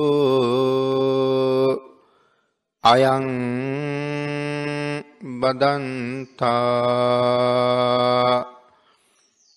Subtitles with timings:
[2.84, 3.26] අයං
[5.20, 6.46] බදන්තා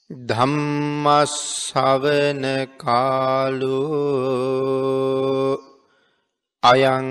[0.10, 1.66] ධම්මස්සවන
[2.78, 3.80] කාලු
[6.64, 7.10] අයං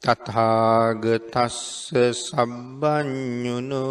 [0.01, 1.59] තථාගතස්ස
[2.25, 3.85] සබ්බඤුනෝ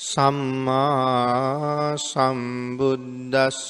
[0.00, 3.60] සම්මා සම්බුද්දස්ස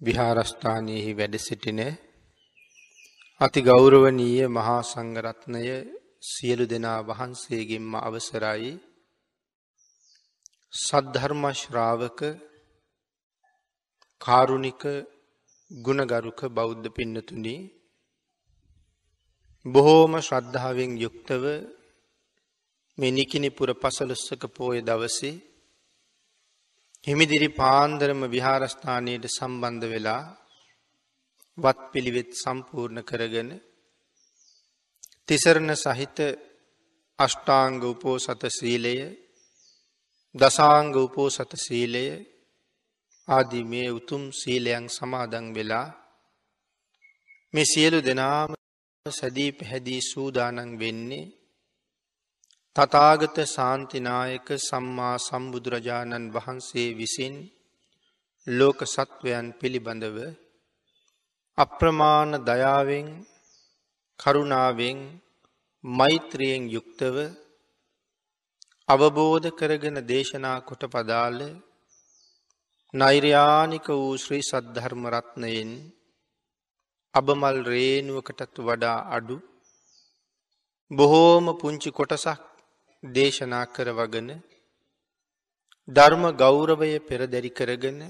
[0.04, 1.80] විහාරස්ථානයෙහි වැඩ සිටින
[3.40, 5.62] අති ගෞරවනීය මහා සංඝරත්නය
[6.24, 8.72] සියලු දෙනා වහන්සේගෙන්ම අවසරයි.
[10.72, 12.20] සද්ධර්ම ශ්‍රාවක
[14.20, 14.82] කාරුණික
[15.70, 17.56] ගුණගරුක බෞද්ධ පින්නතුනි
[19.66, 21.44] බොහෝම ශ්‍රද්ධාවෙන් යුක්තව
[22.98, 25.34] මේ නිකිනිපුර පසළොස්වක පෝය දවසේ
[27.06, 30.22] හිමිදිරි පාන්දරම විහාරස්ථානයට සම්බන්ධ වෙලා
[31.58, 33.50] වත් පිළිවෙත් සම්පූර්ණ කරගෙන
[35.28, 36.18] තිසරණ සහිත
[37.18, 38.96] අෂ්ටාංග උපෝසත සීලය
[40.34, 42.06] දසාංග උපෝසත සීලය
[43.28, 45.88] ආදී මේ උතුම් සීලයන් සමාදන් වෙලා
[47.54, 48.50] මේ සියලු දෙනාම
[49.06, 51.24] සැදී පැහැදී සූදානන් වෙන්නේ
[52.76, 57.34] තතාගත සාන්තිනායක සම්මා සම්බුදුරජාණන් වහන්සේ විසින්
[58.46, 60.16] ලෝක සත්වයන් පිළිබඳව
[61.58, 63.08] අප්‍රමාණ දයාවෙන්
[64.20, 64.98] කරුණාවෙන්
[65.84, 67.16] මෛත්‍රියෙන් යුක්තව
[68.88, 71.38] අවබෝධ කරගෙන දේශනා කොට පදාල
[72.94, 75.70] නෛර්යානික වූ ශ්‍රී සද්ධර්මරත්නයෙන්
[77.14, 79.36] අබමල් රේනුවකටත් වඩා අඩු
[80.90, 82.53] බොහෝම පුංචි කොටසක්
[83.04, 84.28] දේශනා කරවගෙන
[85.88, 88.00] ධර්ම ගෞරවය පෙරදැරි කරගෙන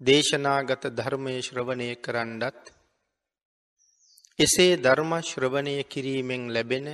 [0.00, 2.60] දේශනාගත ධර්මය ශ්‍රවණය කරන්නත්
[4.38, 6.86] එසේ ධර්ම ශ්‍රවණය කිරීමෙන් ලැබෙන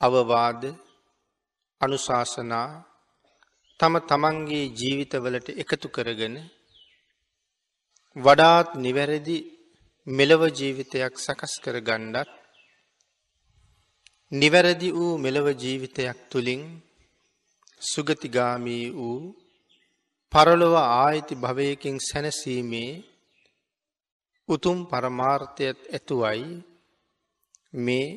[0.00, 0.62] අවවාද
[1.80, 2.68] අනුශාසනා
[3.80, 6.36] තම තමන්ගේ ජීවිතවලට එකතු කරගෙන
[8.16, 9.38] වඩාත් නිවැරදි
[10.06, 12.43] මෙලව ජීවිතයක් සකස් කර ගණ්ඩත්
[14.32, 16.62] නිවැරදි වූ මෙලව ජීවිතයක් තුළින්
[17.82, 19.18] සුගතිගාමී වූ
[20.32, 22.92] පරලොව ආයිති භවයකින් සැනසීමේ
[24.48, 26.48] උතුම් පරමාර්ථයත් ඇතුවයි
[27.76, 28.08] මේ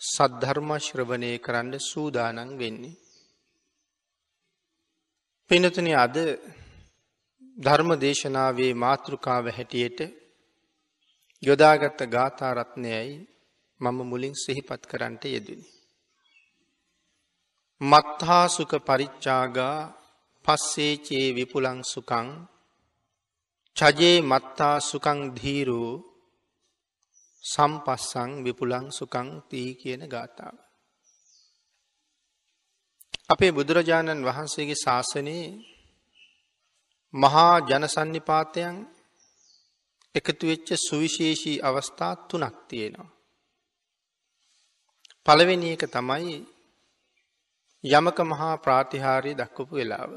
[0.00, 2.98] සද්ධර්මශ්‍රවනය කරන්න සූදානන් වෙන්නේ.
[5.50, 6.16] පිනතුන අද
[7.56, 10.00] ධර්ම දේශනාවේ මාතෘකාව හැටියට
[11.42, 13.10] යොදාගත්ත ගාථාරත්නයයි
[13.80, 15.68] මම මුලින් සිහිපත් කරන්නට යෙදනි.
[17.80, 19.78] මත්හාසුක පරිච්චාගා
[20.44, 22.28] පස්සේචේ විපුලං සුකං
[23.76, 25.92] චජයේ මත්තා සුකං ධීරෝ
[27.44, 30.56] සම්පස්සං විපුලං සුකං තී කියන ගාථාව.
[33.28, 35.46] අපේ බුදුරජාණන් වහන්සේගේ ශාසනයේ
[37.14, 38.76] මහා ජනසන්නිපාතයන්
[40.14, 43.15] එකතු වෙච්ච සුවිශේෂී අවස්ථා තුනක් තියෙනවා.
[45.26, 46.34] පළවෙනි එක තමයි
[47.84, 50.10] යමක මහා ප්‍රාතිහාරය දක්වපු වෙලාව.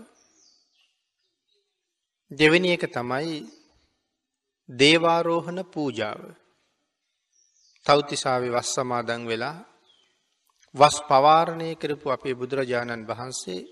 [2.31, 3.31] දෙවැනි එක තමයි
[4.69, 6.21] දේවාරෝහණ පූජාව.
[7.85, 9.57] තෞතිසාාව වස් සමාදන් වෙලා
[10.75, 13.67] වස් පවාරණය කරපු අපේ බුදුරජාණන් වහන්සේ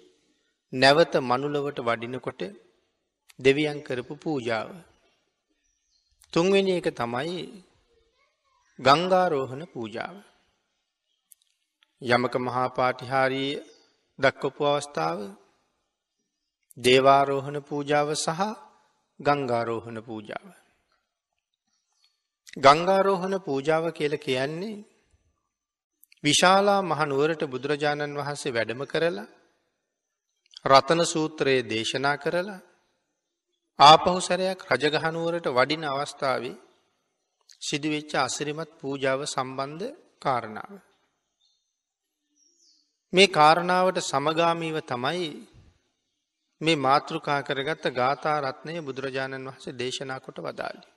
[0.73, 2.41] නැවත මනුලවට වඩිනකොට
[3.39, 4.69] දෙවියන් කරපු පූජාව.
[6.33, 7.37] තුන්වෙනි එක තමයි
[8.79, 10.17] ගංගාරෝහණ පූජාව.
[12.01, 13.61] යමක මහාපාටිහාරී
[14.19, 15.19] දක්වපු අවස්ථාව
[16.77, 18.41] දේවාරෝහණ පූජාව සහ
[19.19, 20.45] ගංගාරෝහණ පූජාව.
[22.57, 24.85] ගංගාරෝහණ පූජාව කියල කියන්නේ
[26.23, 29.27] විශාලා මහනුවරට බුදුරජාණන් වහන්සේ වැඩම කරලා
[30.65, 32.59] රතන සූත්‍රයේ දේශනා කරලා
[33.79, 36.59] ආපහු සැරයක් රජගහනුවරට වඩින අවස්ථාවේ
[37.61, 40.86] සිදුවෙච්ච අසිරිමත් පූජාව සම්බන්ධ කාරණාව.
[43.13, 45.27] මේ කාරණාවට සමගාමීව තමයි
[46.61, 50.87] මේ මාතෘකා කරගත්ත ගාථා රත්නය බුදුරජාණන් වහස දේශනා කොට වදාලි.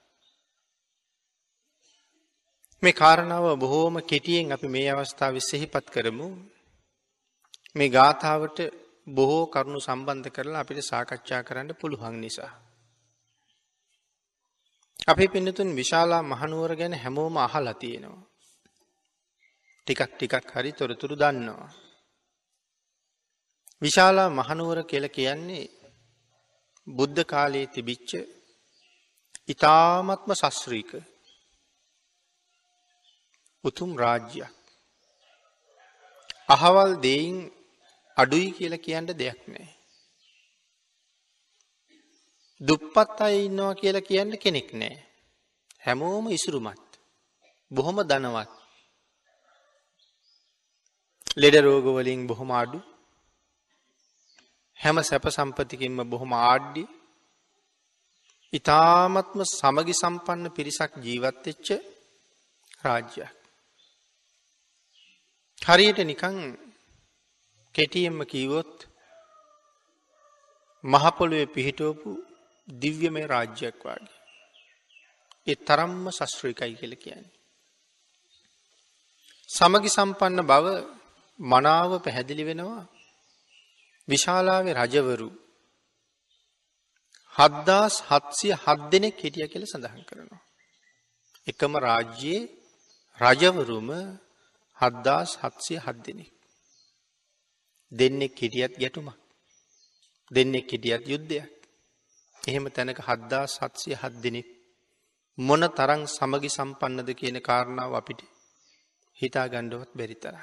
[2.83, 6.29] මේ කාරණාව බොහෝම කෙටියෙන් අපි මේ අවස්ථාව සිහිපත් කරමු
[7.77, 8.59] මේ ගාථාවට
[9.07, 12.53] බොහෝ කරුණු සම්බන්ධ කරලා අපිට සාකච්ඡා කරන්න පුළුවන් නිසා.
[15.09, 18.27] අපි පින්නතුන් විශාලා මහනුවර ගැන හැමෝම අහලා තියෙනවා.
[19.87, 21.71] ටිකක් ටිකක් හරි තොරතුරු දන්නවා.
[23.83, 25.65] විශාලා මහනුවර කියල කියන්නේ
[26.87, 28.11] බුද්ධ කාලයේ තිබිච්ච
[29.49, 30.91] ඉතාමත්ම සස්්‍රීක
[33.65, 34.57] උතුම් රාජ්‍යයක්.
[36.49, 37.39] අහවල් දෙයින්
[38.17, 39.69] අඩුයි කියල කියන්න දෙයක් නෑ.
[42.61, 44.97] දුප්පත් අය ඉන්නවා කියලා කියන්න කෙනෙක් නෑ.
[45.85, 46.89] හැමෝම ඉසුරුමත්.
[47.71, 48.51] බොහොම දනවත්.
[51.37, 52.79] ලෙඩ රෝගවලින් බොහොම අඩු
[54.81, 56.83] හැම සැප සම්පතිකින්ම බොහොම ආඩ්ඩි
[58.53, 61.69] ඉතාමත්ම සමගි සම්පන්න පිරිසක් ජීවත්වෙච්ච
[62.83, 63.35] රාජ්‍යයක්.
[65.63, 66.37] හරියට නිකං
[67.75, 68.75] කෙටියෙන්ම කීවොත්
[70.85, 72.11] මහපොළුවේ පිහිටෝපු
[72.69, 74.15] දිව්‍යමය රාජ්‍යයක් වගේ.
[75.47, 77.35] ඒ තරම්ම ශස්ත්‍රීකයි කියල කියන්නේ.
[79.49, 80.67] සමගි සම්පන්න බව
[81.41, 82.83] මනාව පැහැදිලි වෙනවා
[84.09, 85.29] විශාලාවේ රජවරු
[87.35, 90.43] හද්දාස් හත්සිය හත් දෙනෙක් හිටිය කියල සඳහන් කරනවා.
[91.47, 92.51] එකම රාජ්‍යයේ
[93.19, 93.89] රජවරුම
[94.79, 96.33] හද්දාස් හත්සිය හත් දෙනෙක්.
[97.93, 99.19] දෙන්නෙක් හිටියත් ගැටුමක්.
[100.31, 101.51] දෙන්නෙක් හිටියත් යුද්ධයක්.
[102.37, 104.49] එහෙම තැනක හද්දා සත්සිය හත් දෙනෙක්
[105.39, 108.21] මොන තරං සමගි සම්පන්නද කියන කාරණාව අපිට
[109.19, 110.35] හිතා ගණ්ඩුවත් බැරිතර.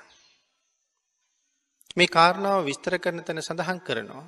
[1.98, 4.28] මේ කාරණාව විස්තර කරන තැන සඳහන් කරනවා.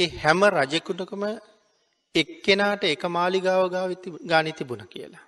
[0.00, 1.24] ඒ හැම රජකුටකම
[2.14, 3.62] එක්කෙනාට එක මාලිගාව
[4.26, 5.24] ගානි තිබුණ කියලා.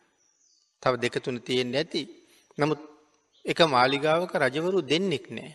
[0.83, 2.01] තව දෙකතුන තියෙන් නැති.
[2.59, 2.81] නමුත්
[3.45, 5.53] එක මාලිගාවක රජවරු දෙන්නෙක් නෑ.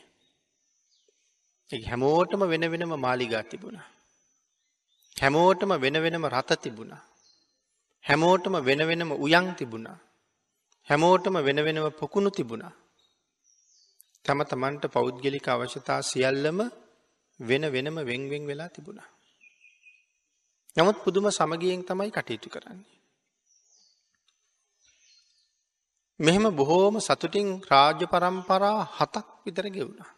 [1.86, 3.88] හැමෝටම වෙන වෙනම මාලිගා තිබුණා.
[5.22, 7.04] හැමෝටම වෙන වෙනම රත තිබුණා.
[8.06, 10.00] හැමෝටම වෙන වෙනම උයන් තිබුණා.
[10.90, 12.74] හැමෝටම වෙන වෙනම පොකුණු තිබුණා.
[14.26, 16.60] තම තමන්ට පෞද්ගලික අවශ්‍යතා සියල්ලම
[17.40, 19.10] වෙන වෙනම වෙන්වෙන් වෙලා තිබුණා.
[20.78, 22.96] නමුත් පුදුම සමගියෙන් තමයි කටයුතු කරන්නේ.
[26.20, 30.12] මෙහෙම බොහෝම සතුටින් රාජ්‍ය පරම්පරා හතක් විතර ගෙවුණා.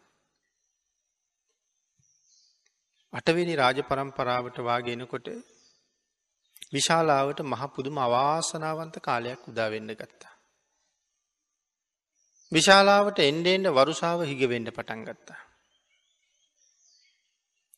[3.14, 5.28] අටවෙනි රාජ පරම්පරාවට වාගෙනකොට
[6.72, 10.37] විශාලාවට මහපුදුම අවාසනාවන්ත කාලයක් උදාවෙන්න ගත්තා.
[12.52, 15.42] විශාලාවට එන්ඩෙන්ඩ වරුසාාව හිගවෙඩ පටන් ගත්තා.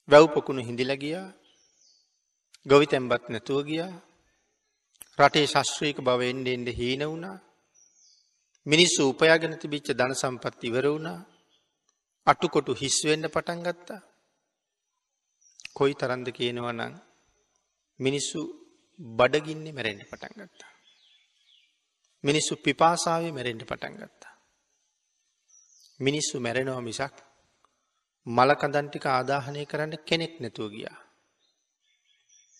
[0.10, 1.28] වැව්පොකුණු හිඳිල ගියා
[2.66, 3.92] ගොවි තැම්බත් නැතුව ගියා
[5.20, 7.38] රටේ ශස්ත්‍රීක බව එන්ඩෙන්ඩ හීන වුණා
[8.66, 11.20] මිනිස්සු උපයාගෙන තිබිච්ච ධන සම්පත් ඉවර වුණා
[12.28, 14.02] අටුකොටු හිස්වෙන්න පටන් ගත්තා
[15.74, 16.94] කොයි තරන්ද කියනවනං
[18.00, 18.40] මිනිස්සු
[19.00, 20.72] බඩගින්නේ මැරෙන්ට පටන් ගත්තා.
[22.24, 24.29] මිනිස්සු පිපාසාවේ මැරෙන්ට පටන් ගත්තා.
[26.00, 27.16] මිනිස්සු මැරෙනවා මිසක්
[28.28, 30.98] මලකදන්ටික ආදාහනය කරන්න කෙනෙක් නැතුව ගියා.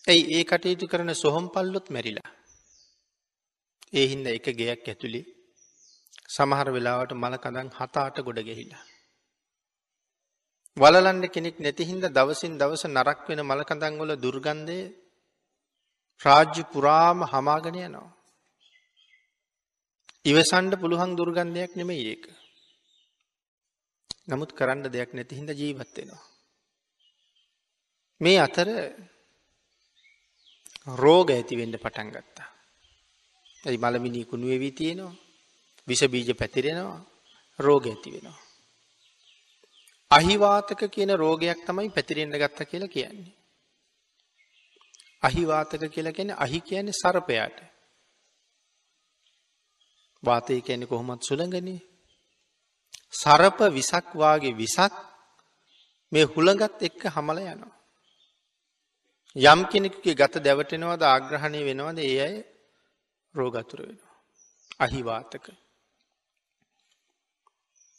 [0.04, 2.30] ඇයි ඒ කටයුතු කරන සොහොම් පල්ලොත් මැරිලා.
[3.92, 5.20] ඒ හින්ද එක ගෙයක් ඇතුළි
[6.28, 8.84] සමහර වෙලාවට මලකදන් හතාට ගොඩ ගැහිලා.
[10.76, 14.80] වලලන්න කෙනෙක් නැතිහින්ද දවසින් දවස නරක් වෙන මලකඳංගොල දුර්ගන්ධය
[16.20, 18.08] රාජ්‍ය පුරාම හමාගෙන යනවා.
[20.24, 22.24] ඉවසන්ඩ පුළුවන් දුර්ගන්ධයක් නෙමෙයි ඒක.
[24.30, 26.24] නමුත් කරන්න දෙයක් නැතිහින්ද ජීවත්වෙනවා.
[28.20, 28.68] මේ අතර
[30.96, 32.48] රෝග ඇතිවෙන්ඩ පටන් ගත්තා.
[33.64, 35.14] ඇයි මළමිනී කුණුවවී තියෙනවා
[35.88, 37.00] විෂබීජ පැතිරෙනවා
[37.58, 38.38] රෝග ඇති වෙනවා.
[40.10, 43.34] අහිවාතක කියන රෝගයක් තමයි පැතිරෙන්න්න ගත්ත කියලා කියන්නේ.
[45.22, 47.58] අහිවාතක කියලා කියන අහි කියන්නේ සරපයාට.
[50.22, 51.80] වාතය කියන්නේ කොහොමත් සුළඟනේ.
[53.14, 54.94] සරප විසක් වාගේ විසක්
[56.12, 57.74] මේ හුළඟත් එක්ක හමල යනවා.
[59.36, 62.36] යම් කෙනෙකුගේ ගත දැවටෙනවද ආග්‍රහණය වෙනවද ඒ අය
[63.34, 64.14] රෝගතුර වෙනවා.
[64.78, 65.46] අහිවාතක.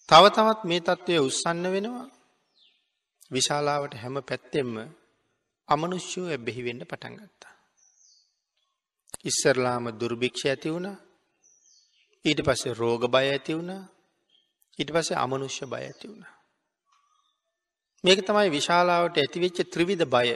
[0.10, 2.08] තව තවත් මේ තත්ත්වය උත්සන්න වෙනවා
[3.32, 4.76] විශාලාවට හැම පැත්තෙම්ම
[5.70, 7.56] අමනුෂ්‍යෝ ඇබ්බෙහිවෙන්න පටන් ගත්තා.
[9.24, 10.90] ඉස්සරලාම දුර්භික්ෂ ඇති වුණ
[12.26, 13.72] ඊට පස්සේ රෝග බය ඇති වුණ
[14.82, 16.24] ඊට පස්සේ අමනුෂ්‍ය බය ඇති වුණ.
[18.04, 20.30] මේක තමයි විශාලාවට ඇතිවෙච්ච ත්‍රිවිධ බය.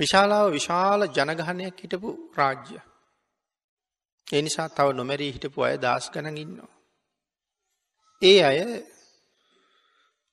[0.00, 2.78] විශාලාව විශාල ජනගහනයක් හිටපු රාජ්‍ය.
[4.26, 6.72] එනිසා තව නොමැරී හිටපු අය දස් ගණන් ඉන්නවා.
[8.22, 8.58] ඒ අය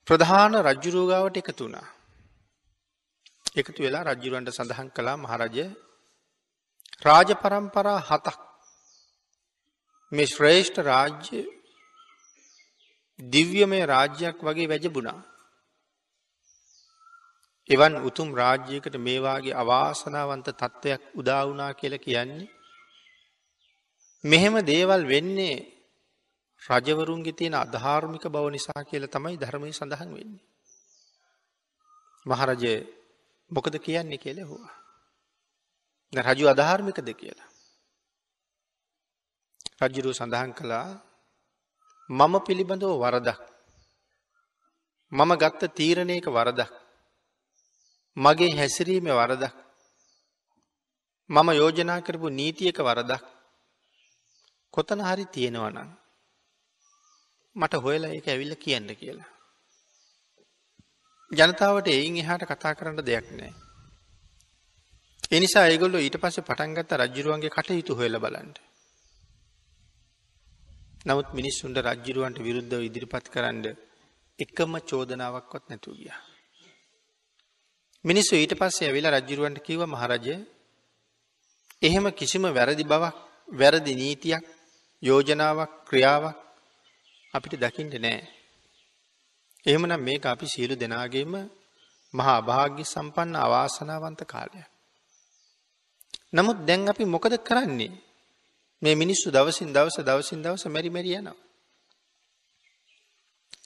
[0.08, 1.88] ප්‍රධාන රජ්ජුරෝගාවට එකතු වුණා.
[3.56, 5.66] එකතු වෙලා රජ්ජුරුවන්ට සඳහන් කළා මහරජය
[7.06, 8.40] රාජ පරම්පරා හතක්
[10.12, 11.40] මේ ශ්‍රේෂ්ඨ රාජ්‍ය
[13.20, 15.20] දිව්‍යමය රාජ්‍යයක් වගේ වැජබුණා.
[17.70, 22.52] එවන් උතුම් රාජ්‍යයකට මේවාගේ අවාසනාවන්ත තත්ත්වයක් උදාවනා කියල කියන්නේ.
[24.24, 25.58] මෙහෙම දේවල් වෙන්නේ
[26.62, 30.46] රජවරුන්ගේ තියෙන අධාර්මික බව නිසා කියල තමයි ධර්මය සඳහන් වෙන්නේ.
[32.26, 32.76] මහරජය
[33.52, 34.72] මොකද කියන්නේ කියල හවා.
[36.14, 37.50] රජු අධාර්මිකද කියලා.
[39.82, 40.90] රජ්ජුරු සඳහන් කළා
[42.10, 43.40] මම පිළිබඳව වරදක්.
[45.12, 46.72] මම ගත්ත තීරණයක වරදක්.
[48.18, 49.54] මගේ හැසිරීම වරදක්.
[51.30, 53.24] මම යෝජනා කරපු නීතියක වරදක්.
[54.74, 55.90] කොතන හරි තියෙනවනම්
[57.56, 59.30] මට හොයලා ඒක ඇවිල්ල කියන්න කියලා.
[61.32, 63.54] ජනතාවට එයින් එහාට කතා කරන්න දෙයක් නෑ.
[65.32, 68.65] එනිසා ඒගොල්ලො ඊට පස්සේ පටන්ගත්ත රජ්ජුරුවන්ගේ කටයුතු හොයල බලන්ට.
[71.06, 73.66] නමුත් මිනිස්සුන්ට රජ්ජිරුවන්ට විරුද්ධව ඉදිරිපත් කරන්න
[74.40, 76.14] එකම චෝදනාවක්වත් නැතු ගිය.
[78.06, 80.36] මිනිස්සු ඊට පස්සේ ඇවිලා රජ්ජිරුවන්ට කිව මහරජය
[81.82, 83.16] එහෙම කිසිම වැරදි බවක්
[83.50, 84.44] වැරදි නීතියක්
[85.04, 86.38] යෝජනාවක් ක්‍රියාවක්
[87.34, 88.22] අපිට දකිින්ට නෑ.
[89.66, 91.34] එහෙමනම් මේක අපි සියලු දෙනාගේම
[92.14, 94.62] මහා භාග්‍ය සම්පන්න අවාසනාවන්ත කාලය.
[96.34, 97.94] නමුත් දැන් අපි මොකද කරන්නේ
[98.86, 101.38] මේ මිනිස්සු දවසින් දවස දවසින් දවස මැරි මැරි යනවා.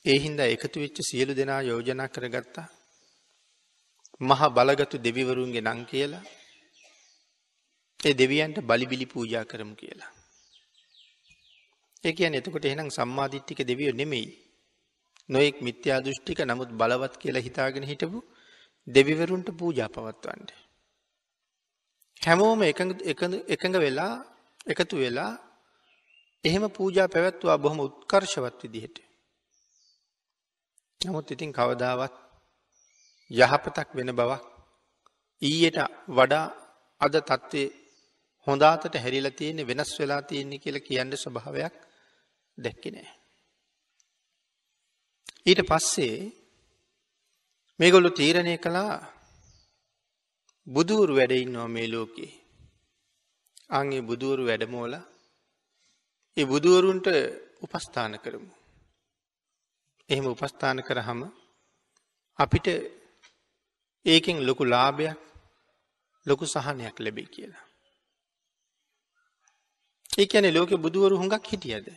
[0.06, 2.68] ඒ හින්දා එකතු වෙච්ච සියලු දෙනා යෝජනා කරගත්තා.
[4.20, 6.24] මහ බලගතු දෙවිවරුන්ගේ නං කියලා
[8.00, 10.12] ඒ දෙවියන්ට බලිබිලි පූජා කරමු කියලා.
[12.04, 14.28] ඒ කියන්නේ එතකොට එහෙනම් සම්මාදිට්ඨික දෙවියෝ නෙමෙයි.
[15.30, 18.20] නොයෙක් මිත්‍යා දෘෂ්ටික නමුත් බලවත් කියලා හිතාගෙන හිටපු
[18.88, 20.50] දෙවිවරුන්ට පූජා පවත්වන්න.
[22.22, 22.62] හැමෝම
[23.52, 24.16] එකඟ වෙලා
[24.68, 25.34] එකතු වෙලා
[26.44, 28.98] එහෙම පූජා පැවැත්වා බොහොම උත්කර්ශවත් විදිහට.
[31.01, 32.16] නමුත් ඉතින් කවදාවත්
[33.32, 34.44] යහපතක් වෙන බවක්
[35.42, 35.78] ඊයට
[36.10, 36.46] වඩා
[37.01, 37.63] අද තත්ත්වය
[38.48, 41.75] හොඳාතට හැරිලා තියෙන්නේ වෙනස් වෙලා තියෙන්නේ කියලා කියන්න ස්වභාවයක්
[42.58, 43.10] දැක්කේ නෑ.
[45.46, 46.16] ඊට පස්සේ
[47.80, 48.96] මේගොල්ලෝ තීරණය කළා
[50.68, 52.38] බුදුවරු වැඩ ඉන්නවා මේ ලෝකේ.
[53.70, 54.94] අන්ගේ බුදුවරු වැඩමෝල
[56.38, 57.08] ඒ බුදුවරුන්ට
[57.62, 58.54] උපස්ථාන කරමු.
[60.10, 61.22] එහෙම උපස්ථාන කරහම
[62.40, 62.68] අපිට
[64.06, 65.18] ඒකෙන් ලොකු ලාභයක්
[66.26, 67.66] ලොකු සහනයක් ලැබේ කියලා.
[70.18, 71.88] ඒ ඇනේ ලෝක බුදුවරු හුඟක් හිටියද.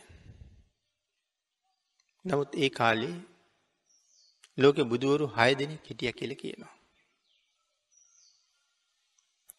[2.25, 3.15] නමුත් ඒ කාලේ
[4.57, 6.73] ලෝක බුදුවරු හය දෙනෙක් හිටිය කියල කියනවා.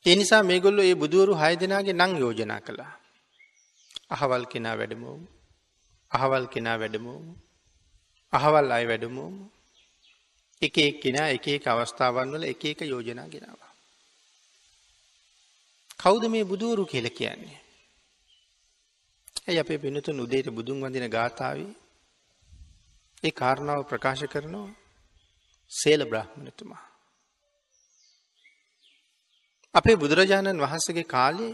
[0.05, 2.93] ඒ නිසා මේගොල්ලො ඒ බුදුවරු හය දෙනාගේ නං යෝජනා කළා.
[4.11, 5.23] අහවල් කෙනා වැඩමෝම
[6.13, 7.27] අහවල් කෙනා වැඩමෝම
[8.33, 9.35] අහවල් අය වැඩමෝම
[10.63, 13.73] එක එක් කෙනා එක එක අවස්ථාවන් වල එක එක යෝජනා ගෙනවා.
[15.99, 17.61] කෞද මේ බුදුවරු කියල කියන්නේ.
[19.47, 21.73] ඇයි අපේ පිනතුන් උදේට බුදුන් වඳින ගාථාවී
[23.25, 24.71] ඒ කාරණාව ප්‍රකාශ කරනවා
[25.73, 26.94] සේල බ්‍රහ්මණතුමා.
[29.75, 31.53] අපේ බුදුරජාණන් වහන්සගේ කාලේ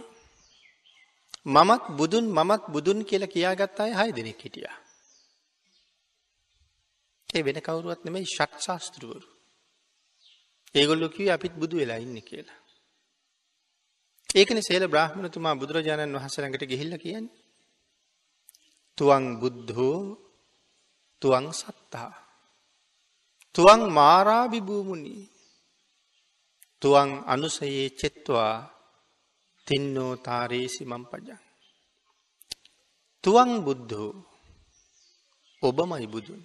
[1.46, 4.68] මමත් බුදුන් මමත් බුදුන් කියලා කියාගත් අය හය දෙනෙක් හිටිය.
[7.30, 9.20] ඒ වෙන කවුරුවත් නෙමයි ෂට් ශාස්තෘවරු.
[10.74, 12.58] ඒගොල්ලො කිව අපිත් බුදු වෙලා ඉන්න කියලා.
[14.30, 17.36] ඒකන සේල බ්‍රහ්මණතුමා බුදුරජාණන් වහසරඟට ගිහිල්ල කියන්නේ.
[18.98, 19.98] තුවන් බුද්ධෝ
[21.22, 22.12] තුවන් සත්තා.
[23.54, 25.39] තුවන් මාරාභිභූමුණී
[26.82, 28.54] තුවන් අනුසයේ චෙත්වා
[29.66, 31.40] තින්නෝ තාරේසි මම් පජන්.
[33.24, 34.10] තුවන් බුද්ධෝ
[35.62, 36.40] ඔබමයි බුදුන්.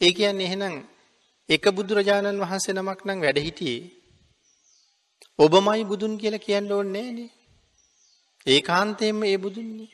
[0.00, 0.74] ඒ කියන්නේ එහෙනම්
[1.48, 3.90] එක බුදුරජාණන් වහන්සේ නමක් නම් වැඩ හිටියේ
[5.38, 7.30] ඔබමයි බුදුන් කියලා කියන්න ඕනේ නෑනේ.
[8.46, 9.90] ඒකාන්තයෙන්ම ඒ බුදුන්නේ.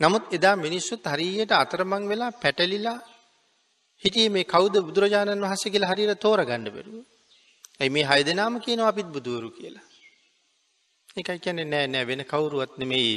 [0.00, 2.98] නමුත් එදා මිනිස්සුත් හරියට අතරමං වෙලා පැටලිලා
[4.02, 7.09] හිටියේ මේ කවුද බුදුරජාණන් වහන්සේ කියලා හරියට තෝරගන්න බැරුව.
[7.80, 9.86] ඇයි මේ හය දෙනාම කියනවා අපිත් බුදුවරු කියලා.
[11.16, 13.14] ඒකයි කියන්නේ නෑ නෑ වෙන කවුරුවත් නෙමෙයි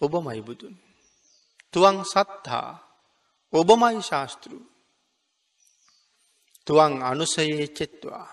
[0.00, 0.74] ඔබමයි බුදුන්.
[1.74, 2.68] තුවන් සත්තා
[3.52, 4.52] ඔබමයි ශාස්තෘ.
[6.66, 8.28] තුවන් අනුසයේ චෙත්වා.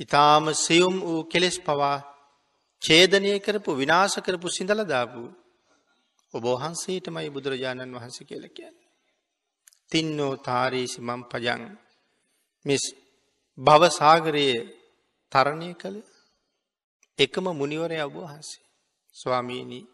[0.00, 1.98] ඉතාම සියුම් වූ කෙලෙස් පවා
[2.82, 5.22] ඡේදනය කරපු විනාශ කරපු සිඳලදාපු
[6.34, 8.88] ඔබ වහන්සේටමයි බුදුරජාණන් වහන්ස කියල කියන්නේ.
[9.92, 11.62] තින්නෝ තාරීසි මම් පජන්
[12.64, 12.84] මිස්
[13.60, 14.58] භවසාගරයේ
[15.32, 15.96] තරණය කළ
[17.18, 18.64] එකම මුනිවරය ඔබ වහන්සේ.
[19.14, 19.88] ස්වාමීණී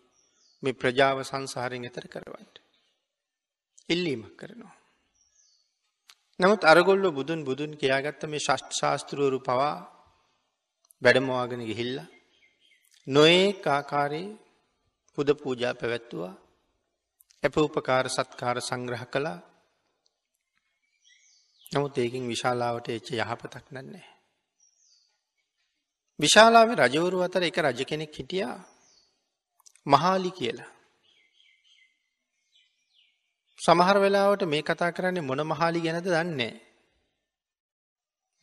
[0.63, 2.57] මේ ප්‍රජාව සංසාරයෙන් එතර කරවන්ට.
[3.89, 4.77] ඉල්ලීමක් කරනවා.
[6.41, 9.75] නමුත් අරගොල්ලො බුදුන් බුදුන් කියාගත්ත මේ ශෂ්ට ශාස්තෘවරු පවා
[11.03, 11.99] වැඩමවාගෙන ගිහිල්ල.
[13.07, 14.37] නොඒ ආකාරයේ
[15.19, 16.35] පුද පූජා පැවැත්තුවා
[17.43, 19.39] ඇප උපකාර සත්කාර සංග්‍රහ කළා
[21.77, 24.07] නමුත් ඒකින් විශාලාවට එච්ච යහපතක් නන්නේ.
[26.21, 28.57] විශාලාව රජවරු අතර එක රජ කෙනෙක් හිටියා
[29.87, 30.71] මහාලි කියලා.
[33.59, 36.55] සමහර වෙලාවට මේ කතා කරන්නේ මොන මහාලි ගැනද දන්නේ.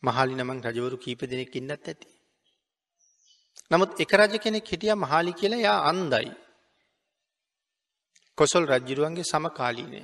[0.02, 2.08] මහාලි නමං රජවරු කීප දෙනෙක් ඉන්නත් ඇති.
[3.70, 6.30] නමුත් එක රජ කෙනෙක් හිටිය මහාලි කියලා යා අන්දයි.
[8.38, 10.00] කොසොල් රජ්ජිරුවන්ගේ සමකාලීනය.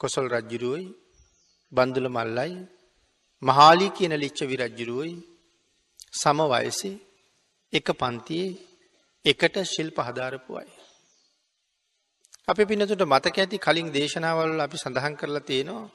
[0.00, 0.88] කොසොල් රජ්ජිරුවයි
[1.72, 2.54] බන්දුල මල්ලයි
[3.42, 5.14] මහාලී කියන ලිච්චවි රජ්ජිරුවයි
[6.12, 6.96] සම වයසේ
[7.72, 8.58] එක පන්තියේ
[9.24, 10.72] එකට ශිල් පහදාරපු අයි.
[12.48, 15.88] අපි පිනතුට මතක ඇති කලින් දේශනාවල් අපි සඳහන් කරලා තියෙනවා.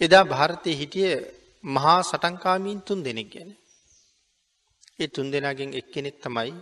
[0.00, 1.12] එදා භාරතය හිටිය
[1.64, 3.50] මහා සටන්කාමීන් තුන් දෙනෙක් ගැන.
[4.98, 6.52] ඒ තුන් දෙනාගෙන් එක්කෙනෙක් තමයි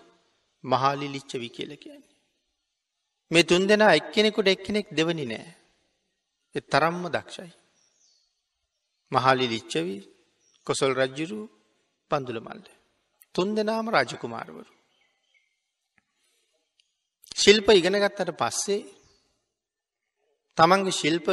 [0.65, 2.11] මහාලි ලිච්චවි කියල කියන්නේ.
[3.31, 5.49] මේ තුන් දෙනා එක්කෙනෙකුට එක්කෙනෙක් දෙවනි නෑ.
[6.55, 7.53] එ තරම්ම දක්ෂයි.
[9.13, 10.01] මහාලි ලිච්චවී
[10.67, 11.41] කොසොල් රජ්ජුරු
[12.11, 12.63] පන්දුල මල්ල.
[13.35, 14.73] තුන් දෙනාම රාජකුමාරවරු.
[17.37, 18.81] ශිල්ප ඉගෙනගත්තට පස්සේ
[20.59, 21.27] තමන්ගේ ශිල්ප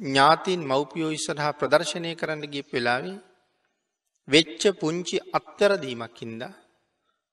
[0.00, 3.18] ඥාතින් මව්පියෝ ඉස්සරහා ප්‍රදර්ශනය කරන්න ගිය වෙලාවේ
[4.28, 6.52] වෙච්ච පුංචි අත්තරදීමක් හින්දා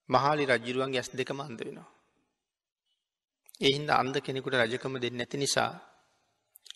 [0.10, 1.89] මහාලි රජ්ජුරුවන්ගේ ඇස් දෙකම අන්ද වෙනවා.
[3.62, 5.71] එහින්ද අන්ද කෙනෙකුට රජකම දෙන්න නැති නිසා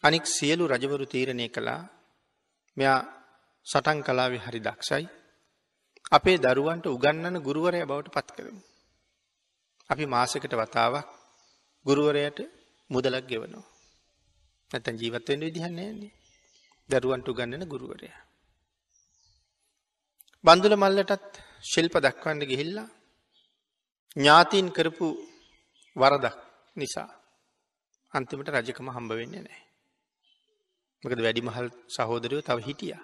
[0.05, 1.81] අනික් සියලු රජවරු තීරණය කළා
[2.77, 2.99] මෙයා
[3.67, 5.05] සටන් කලාවේ හරි දක්ෂයි
[6.11, 8.61] අපේ දරුවන්ට උගන්නන ගුරුවරය බවට පත් කරමු.
[9.89, 11.07] අපි මාසකට වතාවක්
[11.85, 12.39] ගුරුවරයට
[12.89, 13.65] මුදලක් ගෙවනවා.
[14.71, 16.13] නැතන් ජීවත්වෙන් විදිහන්නේන්නේ
[16.89, 18.09] දරුවන්ට උගන්නන ගුරුවරය.
[20.43, 22.89] බන්දුල මල්ලටත් ශිල්ප දක්වන්න ගිහිල්ලා
[24.15, 25.07] ඥාතීන් කරපු
[25.95, 26.37] වරදක්
[26.75, 27.09] නිසා
[28.13, 29.64] අන්තිමට රජකම හම්බ වෙන්නේ නෑ.
[31.05, 33.03] මකද වැඩිමහල් සහෝදරයෝ තව හිටියා.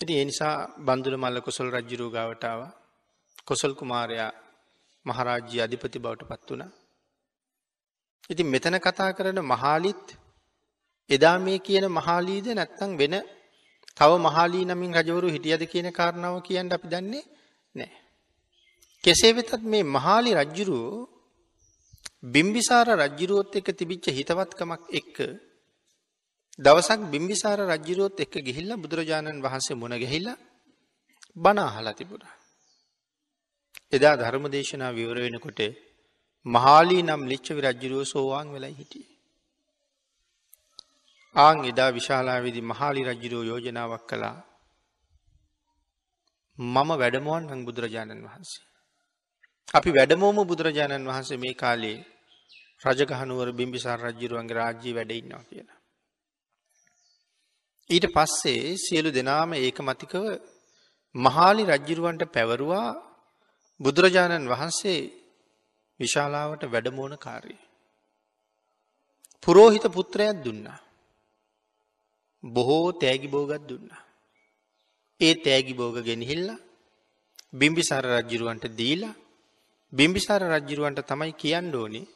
[0.00, 2.60] ඉති ඒ නිසා බන්දුල මල්ල කොසල් රජ්ජුරූ ගාවටාව
[3.44, 4.30] කොසල් කුමාරයා
[5.06, 6.64] මහරාජ්‍ය අධිපති බවට පත් වුණ.
[8.30, 10.06] ඉති මෙතන කතා කරන මහාලිත්
[11.10, 13.14] එදා මේ කියන මහාලීද නැත්තං වෙන
[13.96, 17.24] තව මහාලී නමින් රජවරු හිටියද කියන කාරණාව කියන්න අපි දන්නේ
[17.74, 17.92] නෑ.
[19.04, 21.08] කෙසේ වෙතත් මේ මහාලි රජ්ජුරුවෝ
[22.24, 25.16] බිම්බිසාර රජ්ජුරුවොත් එක තිබිච්ච හිතවත්කමක් එක්ක
[26.60, 30.38] දවසක් බිම්බිසාර රජ්ජුරුවොත් එක්ක ගිහිල්ල බුදුරජාණන් වහන්සේ මුණ ගැහිල්ලා
[31.36, 32.34] බනාහලා තිබුණා.
[33.92, 35.60] එදා ධර්ම දේශනා විවර වෙනකොට
[36.46, 39.06] මහාලී නම් ලිච්චවි රජ්ජුරුව සෝවාන් වෙලයි හිටිය.
[41.34, 44.36] ආං එදා විශාලාවිදි මහාලි රජ්ජුරුව යෝජනාවක් කළා
[46.58, 48.64] මම වැඩමුවන් හං බුදුරජාණන් වහන්සේ.
[49.74, 51.98] අපි වැඩමෝම බුදුරජාණන් වහන්සේ මේ කාලේ
[52.82, 55.79] රජගහනුවර බිම්බිසාර රජ්ජුරුවන්ගේ රාජ්‍යී වැඩඉන්නවා කියලා.
[57.90, 60.24] ඊට පස්සේ සියලු දෙනාම ඒක මතිකව
[61.14, 62.88] මහාලි රජ්ජිරුවන්ට පැවරුවා
[63.80, 65.00] බුදුරජාණන් වහන්සේ
[66.00, 67.60] විශාලාවට වැඩමෝන කාරී.
[69.42, 70.78] පුරෝහිත පුත්‍රයක් දුන්නා.
[72.44, 74.02] බොහෝ තෑගි බෝගත් දුන්නා.
[75.20, 76.48] ඒ තෑගි බෝග ගෙනහිල්ල
[77.52, 79.14] බිම්බිසාර රජ්ජිරුවන්ට දීලා
[79.92, 82.10] බිම්බිසාර රජ්ජිරුවන්ට තමයි කියන්න ඕනේ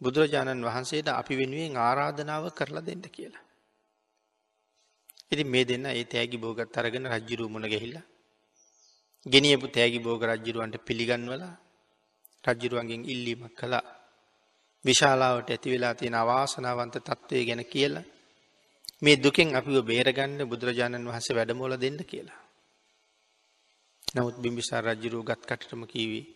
[0.00, 3.46] බුදුරජාණන් වහන්සේට අපි වෙනුවෙන් ආරාධනාව කරලා දෙන්න කියලා.
[5.32, 7.96] ඉති මේ දෙන්න ඒ තෑගි බෝගත් අරගෙන රජ්ජිරුව මුණ ගැහිල්ල.
[9.26, 11.42] ගෙනියපු තෑගි බෝග රජ්ජිරුවන්ට පිළිගන්වල
[12.44, 13.86] රජ්ජිරුවන්ගෙන් ඉල්ලීමක් කළා.
[14.84, 18.06] විශාලාවට ඇති වෙලා තියෙන අවාසනාවන්ත තත්ත්වය ගැන කියලා.
[19.02, 22.40] මේ දුකෙන් අපිව බේරගන්න බුදුරජාණන් වහසේ වැඩමෝල දෙන්න කියලා.
[24.14, 26.26] නමුත් බිම්බිසාර රජ්ජිරුව ගත් කටටම කීවී.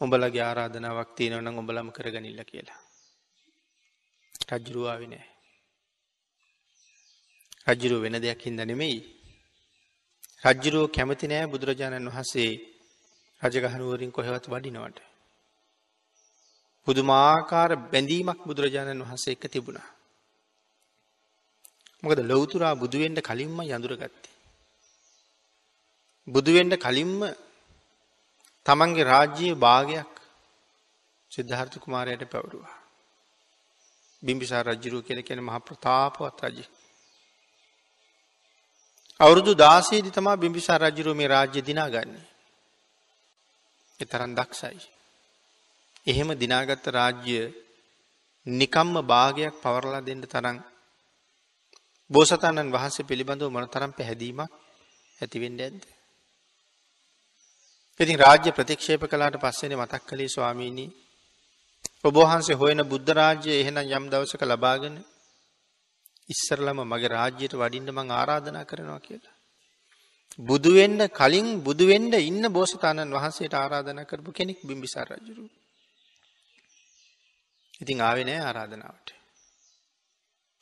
[0.00, 2.80] උඹලගේ ආරාධනාවක් තියෙනවනම් උඹලම කරගනිල්ල කියලා.
[4.50, 5.35] රජ්ජුරුවාවි නෑ.
[7.66, 8.98] රජ්ජුරුව වෙන දෙයක් හින්ද නෙමෙයි.
[10.42, 12.52] රජ්ජුරුව කැමති නෑ බුදුරජාණන් වහන්සේ
[13.42, 14.98] රජගහනුවරින් කොහෙවත් වඩිනවට.
[16.86, 19.88] පුදුමාකාර බැඳීමක් බුදුරජාණන් වහන්සේ එක තිබුණා.
[22.02, 24.34] මොකද ලොවතුරා බුදුවෙන්ට කලින්ම යඳුරගත්තේ.
[26.28, 27.20] බුදුවෙන්ට කලින්ම
[28.66, 30.12] තමන්ගේ රාජ්‍යයේ භාගයක්
[31.30, 32.76] සිද්ධාර්ථ කුමාරයට පැවරුවා.
[34.22, 36.64] බිම්බිසා රජ්ජුරුව කෙන කෙන මහ ප්‍රතාපවත් රජි.
[39.20, 42.24] අවුරුදු දාසේදි තමා බිම්බිසා රජුරුව මේ රාජ්‍ය දිනාගන්නේ.
[44.00, 44.78] එතරන් දක්ෂයි.
[46.06, 47.38] එහෙම දිනාගත්ත රාජ්‍ය
[48.46, 50.58] නිකම්ම භාගයක් පවරලා දෙන්න තරම්
[52.10, 54.52] බෝසතාණන් වහන්සේ පිළිබඳව මොන තරම් පැහැදීමක්
[55.18, 55.82] ඇතිවෙන්න ඇද්ද.
[58.00, 60.94] ඉතින් රාජ්‍ය ප්‍රතික්ෂේප කලාට පස්සෙන මතක් කළේ ස්වාමීණී
[62.04, 64.94] ඔබහන්සේ හොයන බුද්ධ රාජ්‍ය එහෙනම් යම් දවසක ලබාගෙන
[66.28, 69.34] ඉස්සරලම මගේ රාජ්‍යයට වඩින්න මං ආරාධනා කරනවා කියලා.
[70.38, 75.44] බුදුවෙන්ඩ කලින් බුදුවෙන්ඩ ඉන්න බෝසතාණන් වහන්සේට ආරාධනා කරපු කෙනෙක් බිම්බිසාර රජුරු.
[77.80, 79.08] ඉතින් ආවෙනෑ ආරාධනාවට.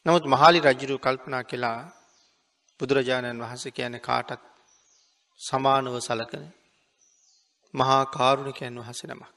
[0.06, 1.80] නමුත් මහාලි රජුරු කල්පනා කළා
[2.80, 4.42] බුදුරජාණන් වහන්සේ කියන කාටත්
[5.40, 6.44] සමානුව සලකන
[7.74, 9.32] මහා කාරුණිකයන් වහස නමක්.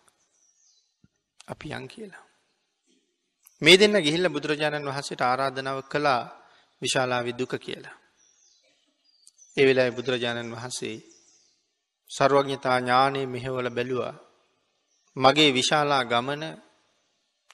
[1.47, 2.26] අපි යන් කියලා.
[3.61, 6.21] මේ දෙන්න ගිහිල්ල බුදුරජාණන් වහන්සේට ආරාධනාව කළා
[6.81, 7.95] විශාලා විදුක කියලා.
[9.57, 10.95] ඒ වෙලා බුදුරජාණන් වහන්සේ
[12.11, 14.15] සර්වඥතා ඥානය මෙහෙවල බැලුවා.
[15.17, 16.43] මගේ විශාලා ගමන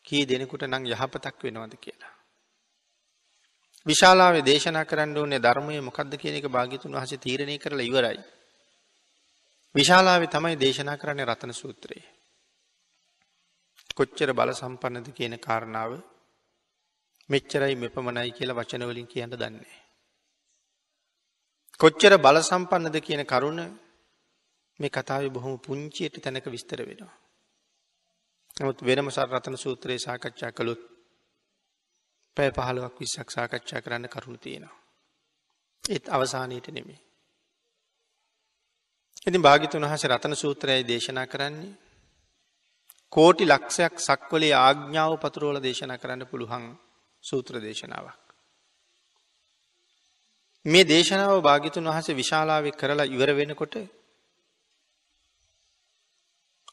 [0.03, 2.13] කී දෙනෙකුට නං යහපතක් වෙනවද කියලා.
[3.85, 8.19] විශාලාවේ දේශනා කරන්න ඕනේ ධර්මය මොකක්ද කියන එක භාගිතුන් වහස තීරණය කරලා ඉවරයි.
[9.75, 12.12] විශාලාවේ තමයි දේශනා කරන්නේ රතන සූත්‍රයේ.
[13.97, 15.91] කොච්චර බල සම්පන්නද කියන කාරණාව
[17.29, 19.77] මෙච්චරයි මෙපමණයි කියලා වචනවලින් කියන්න දන්නේ.
[21.79, 23.61] කොච්චර බල සම්පන්නද කියන කරුණ
[24.79, 27.13] මේ කතාව බොහොම පුංචියට තැනක විස්තර වෙනවා.
[28.57, 30.81] නමුත් වෙනම සර රතන සූත්‍රයේ සාකච්ඡා කළොත්
[32.37, 34.77] පැය පහළුවක් විස්සක් සාකච්ඡා කරන්න කරුණු තියෙනවා.
[35.83, 37.01] ඒත් අවසානයට නෙමේ.
[39.27, 41.82] ඉතින් භාගිතුන් වහස රතන සූත්‍රයයි දේශනා කරන්නේ
[43.13, 46.63] කෝටි ලක්ෂයක් සක්වලේ ආග්ඥාව පතුරුවල දේශනා කරන්න පුළුවන්
[47.23, 48.23] සූත්‍ර දේශනාවක්.
[50.65, 53.75] මේ දේශනාව භාගිතුන් වහස විශාලාව කරලා ඉවර වෙනකොට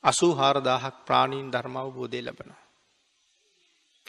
[0.04, 2.62] අසූ හාරදාහක් ප්‍රාණීන් ධර්මාවබෝධය ලබනවා.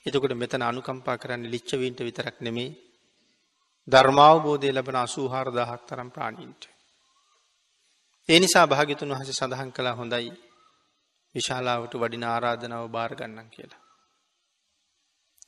[0.05, 2.71] එතකොට මෙතන අනුකම්පා කරන්න ලිච්චවීන්ට විතරක් නෙමේ
[3.87, 6.63] ධර්මාවබෝධය ලබන අසූහාරදාහක් තරම් ප්‍රාණීන්ට.
[8.29, 10.31] ඒ නිසා භාගිතුන් වහස සඳහන් කලා හොඳයි
[11.35, 13.81] විශාලාවට වඩින ආරාධනාව භාරගන්නම් කියලා.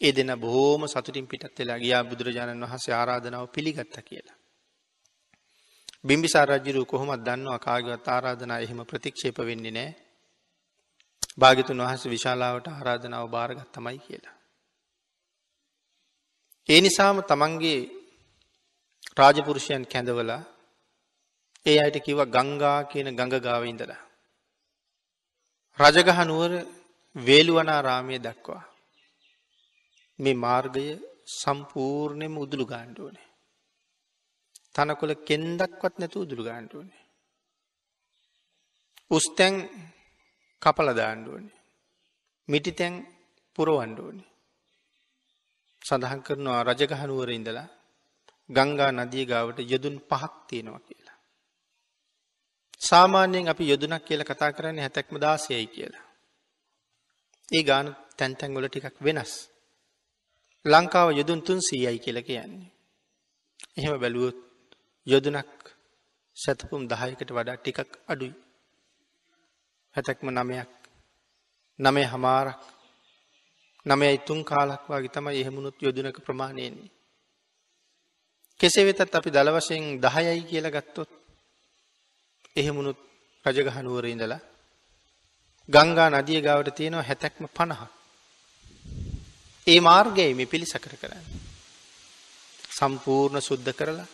[0.01, 4.37] ඒ දෙන බොහෝම සතුටින් පිටත් වෙලා ගියා බුදුරජාණන් වහන්සේ ආරාධනාව පිළිගත්ත කියලා.
[6.03, 9.91] බිම්බිසාර රජ්ජුරු කොහොමත් දන්නවා කාගවත් ආරාධනා එහෙම ප්‍රතික්ෂේප වෙන්නේ නෑ
[11.37, 14.35] භාගිතුන් වහස විශාලාවට ආරාධනාව භාරගත්තමයි කියලා.
[16.69, 17.79] ඒ නිසාම තමන්ගේ
[19.17, 20.41] රාජපුරුෂයන් කැඳවලා
[21.65, 23.63] ඒ අයට කිව ගංගා කියන ගඟ ගාව
[25.79, 25.91] ඉඳලා.
[25.95, 26.51] රජගහනුවර
[27.15, 28.63] වේළුවනාරාමය දක්වා.
[30.19, 33.27] මේ මාර්ගය සම්පූර්ණයම උදුළු ගාණ්ඩුවනේ.
[34.73, 37.03] තනකොළ කෙන්දක්වත් නැතු උදුළු ගාණ්ඩුවනේ.
[39.11, 39.69] උස්තැන්
[40.61, 41.53] කපල දාණ්ඩුවනේ.
[42.49, 43.07] මිටිතැන්
[43.55, 44.31] පුරවන්ඩුවනේ.
[45.81, 47.67] සඳහන් කරනවා රජගහනුවර ඉඳලා
[48.49, 51.02] ගංගා නදිය ගාවට යොදුන් පහක් තියෙනවා කියලා.
[52.83, 56.05] සාමාන්‍යයෙන් අපි යොදුනක් කියල කතා කරන්නේ හැතැක්ම දාසයයි කියලා.
[57.49, 59.33] ඒ ගාන තැන්තැන්ගොල ටිකක් වෙනස්.
[60.65, 62.71] ලංකාව යොදුන් තුන් සීයයි කියල කියන්නේ.
[63.77, 64.37] එහෙම බැලුවොත්
[65.07, 65.59] යොදුනක්
[66.37, 68.33] සැතපුම් දහයකට වඩා ටිකක් අඩුයි.
[69.95, 70.71] හැතැක්ම නමයක්
[71.79, 72.61] නමේ හමාරක්
[73.85, 76.91] නමයි තුන් කාලක් වගේ තමයි එහෙමුණුත් යොදුනක ප්‍රමාණයන්නේ.
[78.59, 81.22] කෙසේ වෙතත් අපි දළ වශයෙන් දහයයි කියල ගත්තොත්
[82.55, 82.99] එහෙමුණුත්
[83.45, 84.41] රජගහනුවර ඉඳලා
[85.69, 87.81] ගංගා නදිය ගාවට තියෙනවා හැතැක්ම පණහ.
[89.67, 91.25] ඒ මාර්ගය මේ පිළිසකර කරන්න.
[92.69, 94.09] සම්පූර්ණ සුද්ධ කරලා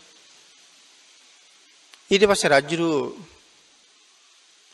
[2.12, 2.91] ඊට පස්ස රජ්ජුරු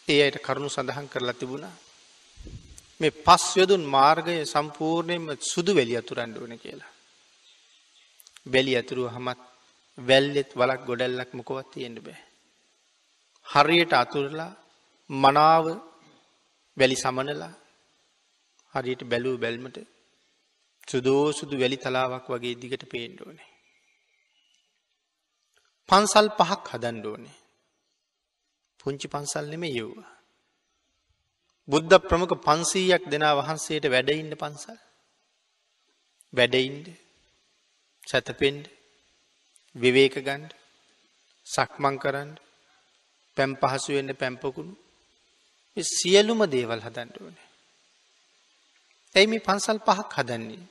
[0.08, 1.76] ඒ අයට කරුණු සඳහන් කරලා තිබුණා
[3.00, 6.92] මේ පස් යොදුන් මාර්ගය සම්පූර්ණයෙන්ම සුදු වැලි අතුරන්න ඕන කියලා.
[8.46, 9.42] වැලි ඇතුරුව හමත්
[9.98, 12.25] වැල්ලෙත් වලක් ගොඩැල්ලක් මොකොවත් තියෙන්ට බෑ.
[13.48, 14.52] හරියට අතුරලා
[15.10, 15.66] මනාව
[16.78, 17.54] වැලි සමනලා
[18.74, 19.78] හරියට බැලූ බැල්මට
[20.88, 23.50] සුදෝ සුදු වැලි තලාවක් වගේ දිගට පේන්ඩ ඕනේ.
[25.90, 27.38] පන්සල් පහක් හදන්ඩ ඕනේ.
[28.80, 30.12] පුංචි පන්සල් නෙම යව්වා.
[31.68, 34.80] බුද්ධ ප්‍රමුඛ පන්සීයක් දෙනා වහන්සේට වැඩඉන්න පන්සල්.
[36.34, 36.88] වැඩයින්ඩ
[38.08, 38.66] සැතපෙන්ඩ
[39.76, 40.52] විවේක ගණ්ඩ
[41.48, 42.32] සක්මං කරන්න
[43.38, 44.74] පැම් පහසුවෙන්න්න පැම්පකුණු
[45.78, 47.46] සියලුම දේවල් හදන්ට ඕනේ.
[49.16, 50.64] ඇයි මේ පන්සල් පහක් හදන්නේ.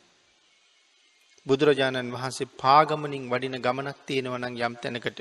[1.46, 5.18] බුදුරජාණන් වහන්සේ පාගමනින් වඩින ගමනක් තියෙනවනං යම් තැනකට.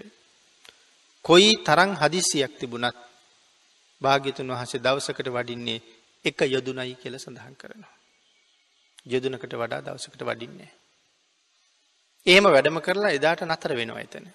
[1.25, 2.97] කොයි තරං හදිසියක් තිබුණත්
[4.01, 5.84] භාග්‍යතුන් වහසේ දවසකට වඩින්නේ
[6.25, 7.93] එක යොදුනයි කියල සඳහන් කරනවා.
[9.06, 10.71] යොදුනකට වඩා දවසකට වඩින්නේ.
[12.25, 14.25] එහෙම වැඩම කරලා එදාට නතර වෙනවා එතන.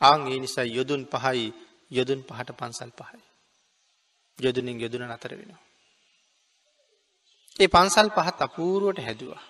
[0.00, 1.52] ආං ඒ නිසා යොදුන් පහයි
[1.92, 3.22] යොදුන් පහට පන්සල් පහයි.
[4.38, 5.62] යොදුනින් යොදුන නතර වෙනවා.
[7.56, 9.42] ඒ පන්සල් පහත් අපූරුවට හැදවා.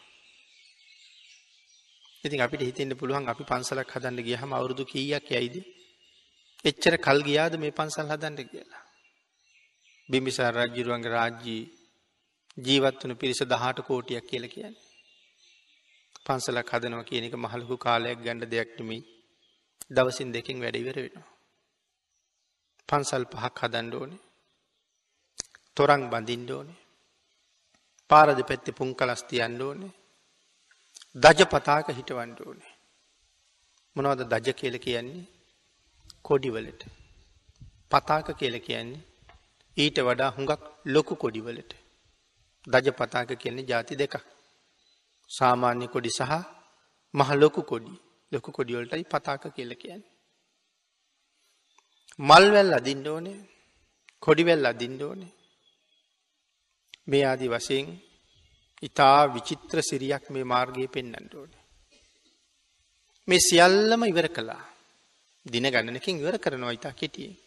[2.25, 5.57] ඉතින් අපිට හිතෙන්න්න පුළුවන් අපි පන්සලක් හදන්න ගියහම අවුරුදු කීයක් යයිද.
[6.65, 8.83] එච්චර කල් ගියාද මේ පන්සල් හදන්න කියලා.
[10.09, 11.63] බිම්බිසාර රජ්ජුරුවන්ගේ රාජ්‍යී
[12.59, 14.83] ජීවත් වන පිරිස දහට කෝටියක් කියල කියන්නේ.
[16.25, 19.01] පන්සලක් හදනවා කියන එක මහලකු කාලයක් ගණඩ දෙයක්ටමයි
[19.91, 21.32] දවසින් දෙකින් වැඩිවර වෙනවා.
[22.93, 24.23] පන්සල් පහක් හදන්ඩ ඕනේ.
[25.77, 26.81] තොරං බඳින්ඩ ඕනේ.
[28.11, 29.93] පාරද පැත්ති පුන් කලස්ති අන්ඩ ඕනේ.
[31.17, 32.73] දජ පතාක හිටවන්ඩ ඕනේ.
[33.97, 35.25] මොනවද දජ කියල කියන්නේ?
[36.23, 36.83] කොඩිවලට
[37.91, 39.03] පතාක කියල කියන්නේ
[39.77, 41.73] ඊට වඩා හුඟක් ලොකු කොඩිවලට
[42.67, 44.15] දජ පතාක කියන්නේ ජාති දෙකක්.
[45.31, 46.33] සාමාන්‍ය කොඩි සහ
[47.15, 47.95] මහ ලොකු කොඩි.
[48.33, 50.03] ලොකු කොඩිවලටයි පතාක කියල කියන්න.
[52.23, 53.39] මල්වැල් අදින්ඩ ඕනේ
[54.23, 55.33] කොඩිවැල් අදින්ඩ ඕනේ
[57.05, 57.87] මේ ආදි වශයෙන්
[58.83, 61.63] ඉතා විචිත්‍ර සිරියක් මේ මාර්ගය පෙන්න්නට ඕනේ.
[63.29, 64.63] මේ සියල්ලම ඉවර කලා
[65.47, 67.41] දින ගණනකින් ඉවර කරනවා ඉතා කෙටියේ.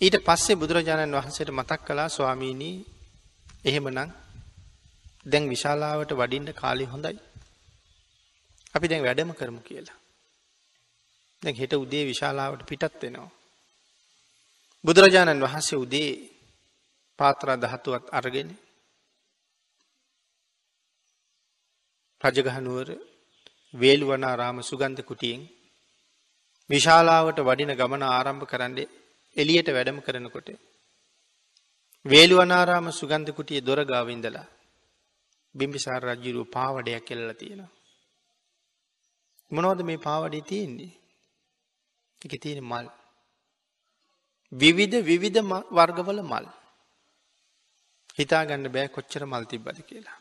[0.00, 2.76] ඊට පස්සේ බුදුරජාණන් වහන්සේට මතක් කලා ස්වාමීණී
[3.64, 4.00] එහෙමනං
[5.26, 7.18] දැන් විශාලාවට වඩින්ට කාලි හොඳයි.
[8.74, 9.98] අපි දැන් වැඩම කරමු කියලා.
[11.42, 13.30] දැන් හෙට උදේ විශාලාවට පිටත් වෙනවා.
[14.84, 16.10] බුදුරජාණන් වහන්සේ උදේ
[17.18, 18.50] පාත්‍රා දහතුවත් අරගෙන
[22.22, 22.88] රජගහනුවර
[23.74, 25.42] වේල්ුවනාරාම සුගන්ධ කුටියෙන්
[26.70, 28.92] විශාලාවට වඩින ගමන ආරම්භ කරන්නේ
[29.36, 30.48] එලියට වැඩම කරනකොට.
[32.06, 34.46] වේලුවනාරාම සුගන්ධ කුටිය දොරගාවින්දලා
[35.54, 37.74] බිම්බිසාර රජ්ජුරුව පාවඩයක් කෙල්ල තියෙනවා.
[39.50, 40.92] මොනවද මේ පාවඩේ තියෙන්නේ.
[42.26, 42.86] එක තියෙන මල්.
[44.52, 46.46] විවිධ විවිධ වර්ගවල මල්.
[48.18, 50.18] හිතාගන්න බෑ කොච්චර මල් තිබ්බද කියලා.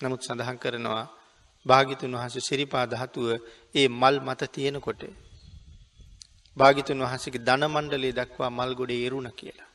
[0.00, 1.06] නමුත් සඳහන් කරනවා
[1.66, 3.28] භාගිතුන් වහස සිරිපා දහතුව
[3.74, 5.02] ඒ මල් මත තියෙනකොට.
[6.56, 9.70] භාගිතුන් වහසගේ ධනමණ්ඩලේ දක්වා මල් ගොඩ එරුණ කියලා.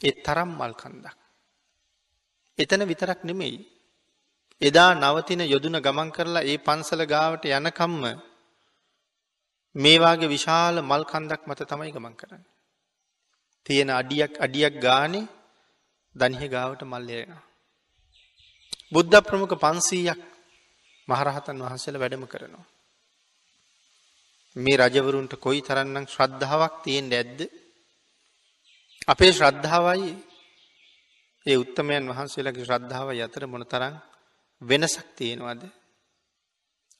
[0.00, 1.16] ඒ තරම් මල් කන්දක්.
[2.58, 3.58] එතන විතරක් නෙමෙයි.
[4.62, 8.02] එදා නවතින යොදුන ගමන් කරලා ඒ පන්සල ගාවට යනකම්ම
[9.74, 12.42] මේවාගේ විශාල මල් කන්දක් මත තමයි ගමන් කරන්න.
[13.66, 15.28] තියෙන අඩියක් අඩියක් ගානේ
[16.16, 17.42] දනිහ ගාවට මල්ලයෙනවා.
[18.90, 20.20] බුද්ධ ප්‍රමුඛ පන්සීයක්
[21.08, 22.66] මහරහතන් වහන්සේල වැඩම කරනවා.
[24.56, 27.38] මේ රජවරුන්ට කොයි තරන්නම් ශ්‍රද්ධාවක් තියෙන් ඇද්ද.
[29.08, 30.10] අපේ ශ්‍රද්ධාවයි
[31.46, 33.94] ඒ උත්තමයන් වහන්සේලගේ ශ්‍රද්ධාව යතර මොන තරන්
[34.62, 35.62] වෙනසක් තියෙනවාද.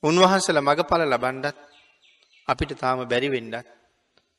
[0.03, 1.70] උන්වහන්සල මගඵල ලබන්ඩත්
[2.51, 3.67] අපිට තාම බැරිවෙන්ඩත්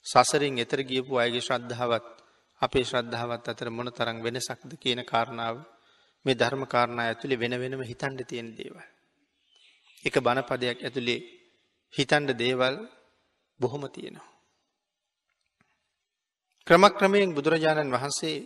[0.06, 2.08] සසරින් එතර ගියපු අයගේ ශ්‍රද්ධාවත්
[2.62, 5.56] අපේ ශ්‍රද්ධාවත් අතර මොන තරම් වෙනසක්ද කියන කාරණාව
[6.26, 8.80] මේ ධර්ම කාරණා ඇතුළේ වෙන වෙනම හිතන්ඩ තියෙන දේවල්.
[10.04, 11.20] එක බණපදයක් ඇතුළේ
[11.94, 12.76] හිතන්ඩ දේවල්
[13.60, 14.30] බොහොම තියෙනවා.
[16.68, 18.38] ක්‍රමක්‍රමයෙන් බුදුරජාණන් වහන්සේ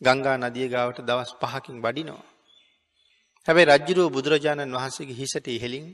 [0.00, 2.26] ගංගා නදිය ගාවට දවස් පහකින් වඩිනවා.
[3.48, 5.86] හැබැයි රජ්ජුරුව බුදුරජාණන් වහන්සේගේ හිසට ඉහෙලින්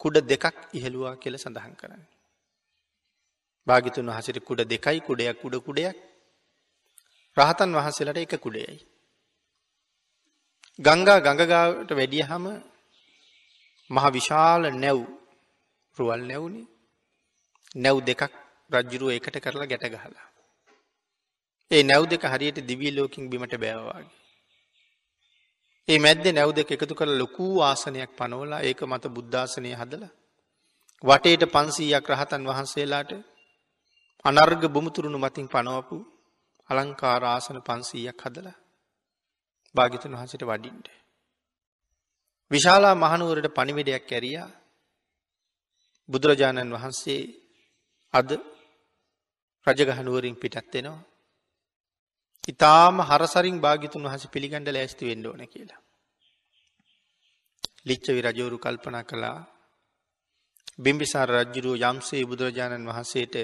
[0.00, 2.02] කුඩ දෙකක් ඉහළුවා කියල සඳහන් කරන්න.
[3.66, 5.96] භාගිතුන් වහසිට කුඩ දෙකයි කුඩයක් කුඩ කුඩයක්
[7.36, 8.76] රහතන් වහන්සේලට එක කුඩයයි.
[10.78, 12.44] ගංගා ගඟගාවට වැඩිය හම
[13.90, 14.98] මහ විශාල නැව්
[15.96, 16.62] රුවල් නැවුණි
[17.74, 18.22] නැව් දෙකක්
[18.70, 20.26] රජ්ජුරුව එකට කරලා ගැට ගහලා.
[21.70, 24.21] ඒ නැව් දෙක හරියට දිවී ලෝකින් බිමට බෑවවාගේ.
[25.88, 30.04] ඒ මැද්ද නැව් දෙක එකතු කළ ලොකූ ආසනයක් පනවලා ඒක මත බුද්ධාසනය හදල.
[31.04, 33.12] වටේට පන්සීයක් රහතන් වහන්සේලාට
[34.24, 35.96] අනර්ග බුමුතුරුණු මතින් පනවපු
[36.70, 38.56] අලංකාර ආසන පන්සීයක් හදලා
[39.74, 40.86] භාගිතන් වහසට වඩින්ට.
[42.50, 44.50] විශාලා මහනුවරට පනිවිඩයක් කැරියා
[46.08, 47.22] බුදුරජාණන් වහන්සේ
[48.14, 48.30] අද
[49.66, 51.00] රජගහනුවරින් පිටත්වෙනවා.
[52.48, 55.80] ඉතාම හරසරින් භාගිතුන් වහස පිළිගණඩ ලෑස්ති වෙන්න ඕන කියලා.
[57.82, 59.38] ලිච්චවි රජෝරු කල්පනා කළා
[60.78, 63.36] බිම්බිසාර රජ්ජුරුව යම්සේ බුදුරජාණන් වහන්සේට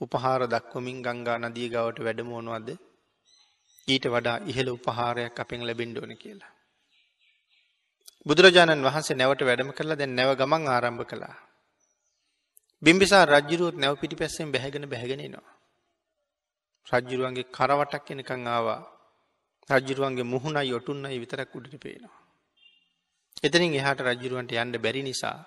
[0.00, 2.68] උපහාර දක්වමින් ගංගා නදිය ගවට වැඩමෝනුවද
[3.88, 6.52] ඊට වඩා ඉහළ උපහාරයක් අපෙන් ලැබෙන්ඩෝන කියලා.
[8.26, 11.36] බුදුරජාණන් වහන්සේ නැවට වැඩම කරලා දැන් නැව ගමන් ආරම්භ කළා.
[12.82, 15.61] බිම්බිසා රජ්ජුරුවත් නැව පිටි පැස්සෙන් බැහැගෙන බැහැගෙනනවා.
[16.86, 18.80] රජ්ජුරුවන්ගේ කරවටක් එනකං ආවා
[19.70, 22.18] රජ්ජුරුවන්ගේ මුහුණයි ඔටුන්නයි විතරක් උඩට පේනවා.
[23.42, 25.38] එතනින් එහාට රජ්ජුරුවන්ට යන්න බැරි නිසා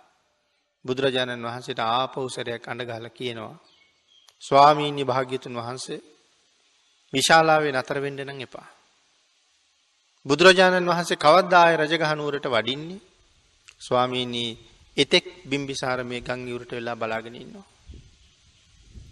[0.86, 3.56] බුදුරජාණන් වහන්සේට ආපවසරයක් අඩගහල කියනවා.
[4.44, 6.06] ස්වාමීන්‍ය භාග්‍යතුන් වහන්සේ
[7.14, 8.68] විශාලාවේ නතර වෙන්ඩනම් එපා.
[10.26, 13.04] බුදුරජාණන් වහන්සේ කවද්දාය රජගහනුවරට වඩින්නේ
[13.80, 14.52] ස්වාමීනී
[14.98, 17.36] එතෙක් බිම්බිසාර මේ ගං ඉවරට වෙලා බලාගෙන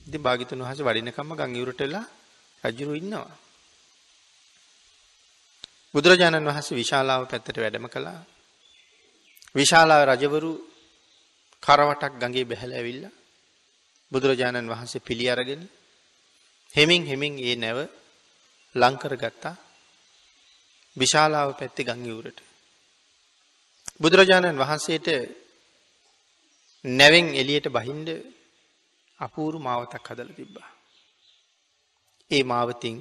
[0.04, 0.08] ඉන්නවා.
[0.08, 2.06] ඉති භාගිතුන් වහස වඩිනකම්ම ගං ඉවරට වෙලා
[2.64, 3.32] රජුරු ඉන්නවා.
[5.96, 8.20] බුදුරජාණන් වහන්සේ විශාලාව පැත්තට වැඩම කළා.
[9.56, 10.52] විශාලාව රජවරු
[11.64, 13.04] කරවටක් ගඟේ බැහැල ඇවිල්ල
[14.12, 15.62] බුදුරජාණන් වහන්සේ පිළි අරගෙන
[16.74, 17.80] හෙමින් හෙමින් ඒ නැව
[18.76, 19.56] ලංකර ගත්තා
[20.98, 22.40] විශාලාව පැත්ති ගංගිවුරට.
[24.00, 25.08] බුදුරජාණන් වහන්සේට
[26.86, 28.10] නැවෙන් එලියට බහින්ඩ
[29.24, 30.70] අපූරු මාවතක් හදල තිබ්බා.
[32.32, 32.98] ඒ මාවතින්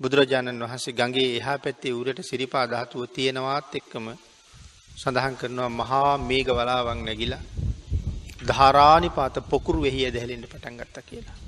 [0.00, 4.06] බුදුරජාණන් වහන්සේ ගගේ එහා පැත්තේ උරට සිරිපා ධාතුව තියෙනවාත් එක්කම
[4.94, 7.44] සඳහන් කරනවා මහා මේග වලාවන් නැගිලා
[8.42, 11.38] ධාරාණි පාත පොකුරු වෙහි ඇදහැලෙන්ට පටන් ගත්ත කියලා.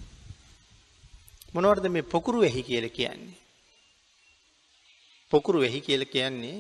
[1.55, 3.37] මොනවර්ද මේ පොකුරු වෙහි කියල කියන්නේ.
[5.33, 6.59] පොකුරු වෙහි කියල කියන්නේ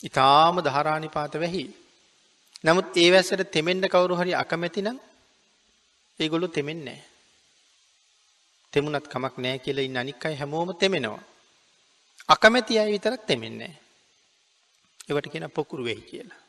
[0.00, 1.64] ඉතාම ධාරාණි පාත වැහි
[2.64, 4.98] නමුත් ඒ වැස්සට තෙමෙන්ට කවරු හරි අකමැතිනම්
[6.20, 7.00] ඒගොලු තෙමෙන්නේ.
[8.72, 11.22] තෙමුණත් කමක් නෑ කියලා ඉන්න අනික් අය හැමෝම තෙමෙනවා.
[12.28, 13.72] අකමැති අය විතරක් තෙමෙන්නේ.
[15.08, 16.40] ඒවට කියන පොකුරු වෙයි කියලා.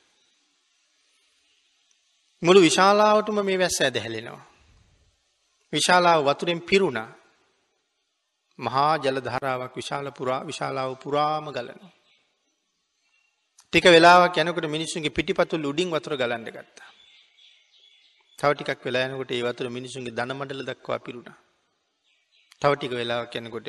[2.42, 4.46] මුළු විශාලාවටම මේ වැස්ස ඇදහැලෙනවා.
[5.74, 7.10] විශාලාව වතුරෙන් පිරුණා.
[8.60, 11.94] මහා ජල ධාරාවක් විශාල පුරා විශාලාව පුරාම ගලනවා.
[13.74, 16.83] ටික වෙලාවක් යනකොට මිනිස්සුන්ගේ පිටිපතුල් උඩින් වතුර ගලන්න ගත්තා.
[18.44, 21.38] තව ටිකක් වෙලා යනකොට ඒ වතුර මිනිස්සුන්ගේ දන මඩල දක්වා පිරුණා.
[22.62, 23.68] තව ටික වෙලාවක් යනකොට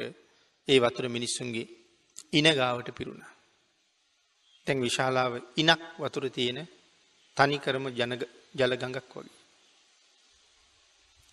[0.68, 1.70] ඒ වතුර මිනිස්සුන්ගේ
[2.32, 3.32] ඉන ගාවට පිරුණා.
[4.66, 6.58] දැන් විශාලාව ඉනක් වතුර තියෙන
[7.36, 7.86] තනිකරම
[8.54, 9.36] ජල ගඟක් වගේ.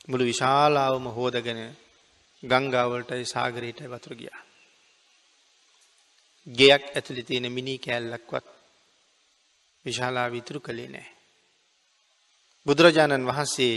[0.07, 1.61] මුළු විශාලාවම හෝදගෙන
[2.43, 4.41] ගංගාවලටයි සාගරයටයි වතුර ගියා.
[6.47, 8.45] ගෙයක් ඇතුළි තියෙන මිනි කෑල්ලක්වත්
[9.85, 11.20] විශාලා විතුරු කළේ නෑ.
[12.65, 13.75] බුදුරජාණන් වහන්සේ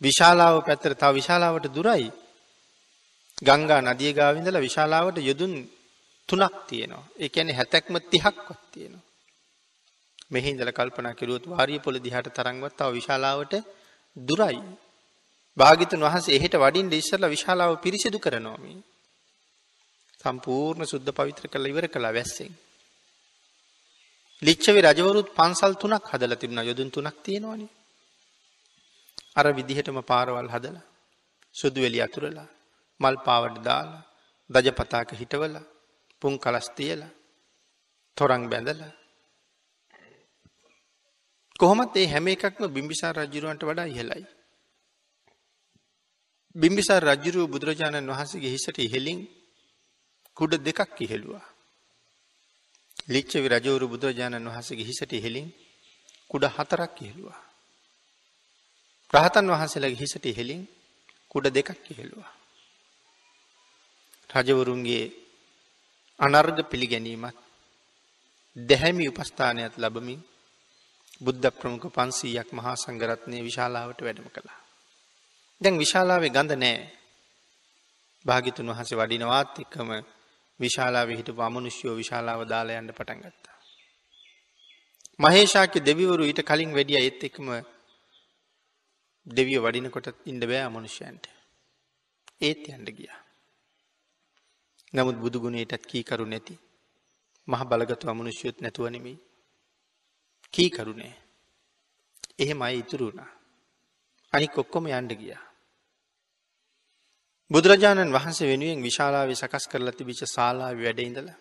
[0.00, 2.06] විශාලාව පැත්තර තව විශාලාවට දුරයි
[3.38, 5.54] ගංගා නදිය ගාවිඳලා විශාලාවට යොදුන්
[6.28, 7.04] තුනක් තියෙනවා.
[7.18, 9.04] ඒ කියන්නේ හැතැක්ම 30ක්වත් තියෙනවා.
[10.30, 13.54] මෙහි ඉඳලා කල්පනා කරුවොත් වාරිය පොළ දිහාට තරම්වත් තව විශාලාවට
[14.16, 14.60] දුරයි.
[15.56, 18.78] භාග්‍යතුන් වහන්සේ එහෙට වඩින්න ඉස්සෙල්ලා විශාලාව පිරිසිදු කරනවා මේ.
[20.20, 22.52] සම්පූර්ණ සුද්ධ පවිත්‍ර කරලා ඉවර කළා වැස්සෙන්.
[24.42, 27.70] ලිච්ඡවි රජවරුත් පන්සල් තුනක් හදලා තිබුණා යොදුන් තුනක් තියෙනවනේ.
[29.36, 30.88] අර විදිහටම පාරවල් හදලා
[31.54, 32.48] සුදු එලි අතුරලා
[33.00, 34.02] මල් පාවඩ දාලා
[34.50, 35.68] දජ පතාක හිටවලා
[36.22, 37.12] පුන් කලස් තියලා
[38.16, 38.92] තොරන් බැඳලා
[41.60, 44.24] කොහොමත් ඒ හැම එකක්ම බිම්බිසාර රජුරවන්ට වඩා ඉහළයි.
[46.54, 49.20] බිම්බිසාර රජුරුව බුදුරජාණන් වහන්සේගේ හිසට ඉහෙලින්
[50.36, 51.51] කුඩ දෙකක් ඉහෙළුවා.
[53.08, 55.48] ලිච්ඡවි රජවරු බුදුරජාණන් වහන්සේගේ හිසට ඉහෙලින්
[56.30, 57.40] කුඩ හතරක් ඉහෙළුවා.
[59.12, 60.62] රහතන් වහන්සේලාගේ හිසට ඉහෙලින්
[61.28, 62.32] කුඩ දෙකක් ඉහෙළුවා.
[64.30, 65.04] රජවරුන්ගේ
[66.18, 67.36] අනර්ග පිළිගැනීමත්
[68.56, 70.20] දැහැමි උපස්ථානයක් ලැබමින්
[71.20, 74.58] බුද්ධ ප්‍රමුඛ 500ක් මහා සංඝරත්නයේ විශාලාවට වැඩම කළා.
[75.60, 76.90] දැන් විශාලාවේ ගඳ නැහැ.
[78.24, 79.90] භාග්‍යතුන් වහන්සේ වඩිනවත් එක්කම
[80.60, 83.56] විශාලාවේ හිටපු අමනුෂ්‍යෝ විශාලාව දාලා යන්න පටන් ගත්තා.
[85.18, 87.48] මහේෂාක්‍ය දෙවිවරු ඊට කලින් වැඩියා ඒත් එක්කම
[89.26, 91.24] දෙවිය වඩිනකොට ඉන්න බෑ අමනුෂ්‍යයන්ට.
[92.40, 93.20] ඒත් යන්න ගියා.
[94.94, 96.58] නමුත් බුදු ගුණයටත් කීකරු නැති
[97.48, 99.18] මහ බලගත් අමනුෂ්‍යයොත් නැතුව නෙමෙයි.
[100.54, 101.14] කීකරු නෑ.
[102.38, 103.30] එහෙම අය ඉතුරු වුණා.
[104.32, 105.51] අනික ඔක්කොම යන්න ගියා.
[107.52, 111.38] බුදුරජාණන් වහන්සේ වෙනුවෙන් විශාලාවේ සකස් කරලා තිබිච්ච ශාලාවේ වැඩ ඉඳලා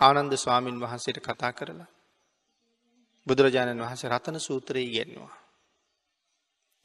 [0.00, 1.88] ආනන්ද ස්වාමින් වහන්සේට කතා කරලා
[3.26, 5.36] බුදුරජාණන් වහන්සේ රතන සූත්‍රය ඉගෙනුවා.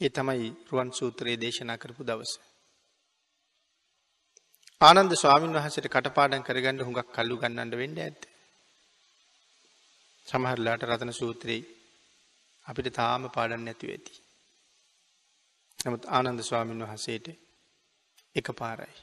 [0.02, 2.34] ඒ තමයි රුවන් සූත්‍රයේ දේශනා කරපු දවස.
[4.82, 8.22] ආනන්ද ස්වාමින් වහන්සේට කටපාඩම් කරගන්න හුඟක් කල්ලු ගන්නන්න වෙන්න ඇත්ත.
[10.28, 11.64] සමහරලාට රතන සූත්‍රයේ
[12.66, 14.14] අපිට තාම පාඩම් නැතිව ඇති.
[15.80, 17.45] නමුත් ආනන්ද ස්වාමින් වහන්සේට
[18.36, 18.96] එක පාරයි.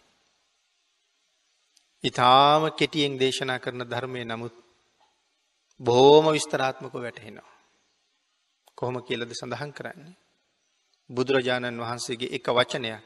[2.05, 4.55] ඉතාම කෙටියෙන් දේශනා කරන ධර්මය නමුත්
[5.81, 7.53] බොහෝම විස්තරාත්මක වැටහෙනවා.
[8.79, 10.19] කොහොම කියලද සඳහන් කරන්නේ.
[11.11, 13.03] බුදුරජාණන් වහන්සේගේ එක වචනයක්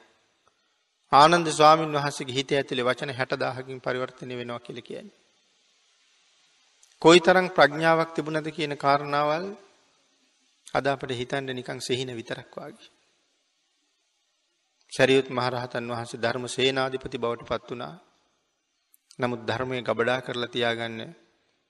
[1.13, 5.19] ආනන්ද ස්වාමීන් වහන්සේගේ හිත ඇතුලේ වචන 60000කින් පරිවර්තනය වෙනවා කියලා කියන්නේ.
[7.03, 9.47] කොයිතරම් ප්‍රඥාවක් තිබුණද කියන කාරණාවල්
[10.75, 12.96] අද අපිට හිතන්න නිකන් සිහින විතරක් වාගේ.
[14.93, 17.95] සැරියුත් මහරහතන් වහන්සේ ධර්ම සේනාධිපති බවට පත් වුණා.
[19.19, 21.01] නමුත් ධර්මය ගබඩා කරලා තියාගන්න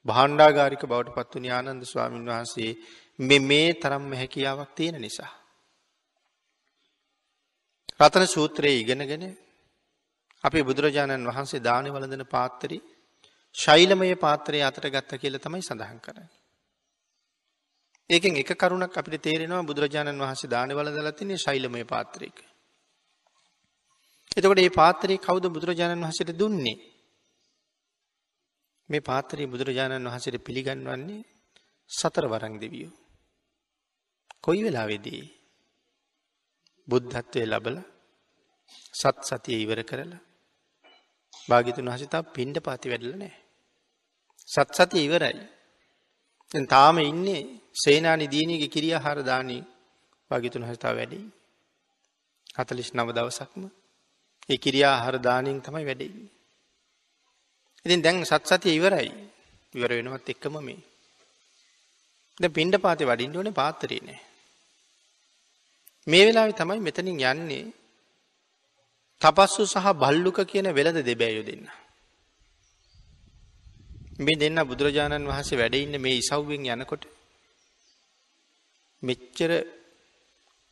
[0.07, 2.71] භාණ්ඩාගාරික බවට පත් වුණ ආනන්ද ස්වාමීන් වහන්සේ
[3.19, 5.33] මේ මේ තරම්ම හැකියාවක් තියෙන නිසා.
[8.01, 9.25] රතන සූත්‍රයේ ඉගෙනගෙන
[10.45, 12.79] අපේ බුදුරජාණන් වහන්සේ දානි වළඳන පාත්තරි
[13.55, 16.29] ශෛලමය පාත්‍රය අතට ගත්ත කියලා තමයි සඳහන් කරන්නේ.
[18.11, 22.37] ඒකෙන් එක කරුණක් අපිට තේරෙනවා බුදුරජාණන් වහන්සේ දානි වළඳලා තින්නේ ශෛලමය පාත්‍රයක.
[24.37, 26.77] එතකොට මේ පාත්‍රය කවුද බුදුරජාණන් වහන්සේට දුන්නේ?
[28.89, 31.27] මේ පාත්‍රය බුදුරජාණන් වහන්සේට පිළිගන්වන්නේ
[31.91, 32.93] සතර වරන් දෙවියෝ.
[34.41, 35.23] කොයි වෙලාවේදී?
[36.89, 37.87] බුද්ධත්වයේ ලැබලා
[38.95, 40.23] සත් සතිය ඉවර කරලා
[41.49, 43.43] භාග්‍යතුන් වහන්සේ තාම පින්ඩ පාති වැඩලා නැහැ.
[44.49, 45.35] සත් සතිය ඉවරයි.
[46.53, 47.43] දැන් තාම ඉන්නේ
[47.77, 49.59] සේනානි දීනියගේ කිරියාහාර දානි
[50.31, 51.19] භාග්‍යතුන් වහන්සේ තාම වැඩි.
[52.57, 53.65] 49 දවසක්ම
[54.49, 56.13] ඒ කිරියාහාර දානියෙන් තමයි වැඩේ.
[57.87, 59.11] ඉතින් දැන් සත් සතිය ඉවරයි.
[59.75, 60.79] ඉවර වෙනවත් එක්කම මේ.
[62.41, 64.21] දැන් පින්ඩ පාතේ වඩින්න ඕනේ පාත්‍රේ නෑ.
[66.07, 67.65] මේ වෙලාවේ තමයි මෙතනින් යන්නේ
[69.21, 71.65] තපස්සු සහ බල්ලුක කියන වෙළඳ දෙබෑයු දෙන්න.
[74.19, 77.05] මේ දෙන්න බුදුරජාණන් වහන්සේ වැඩඉන්න මේ ඉසව්වෙන් යනකොට
[79.03, 79.51] මෙච්චර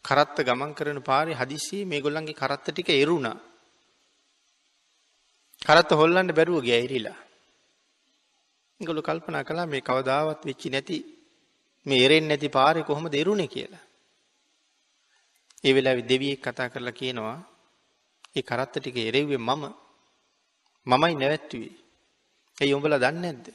[0.05, 3.37] කරත්ත ගමන් කරන පාරි හදිසියේ මේ ගොල්ලන්ගේ කරත්ත ටික එරුණා.
[5.64, 7.18] කරත්ත හොල්ලන්න බැරුව ගැයිරිලා.
[8.80, 10.96] ගොලු කල්පනා කලා මේ කවදාවත් වෙච්චි නැති
[11.86, 13.84] මේ එරෙන් නැති පාරෙ කොහොම දෙරුණේ කියලා.
[15.64, 17.38] ඒ වෙලා දෙවියෙක් කතා කරලා කියනවා
[18.36, 19.62] ඒ කරත්ත ටික එරෙව්වේ මම
[20.86, 21.74] මමයි නැවැත්තුවේ.
[22.58, 23.46] ඒ උඹලා දන්නේ නැද්ද?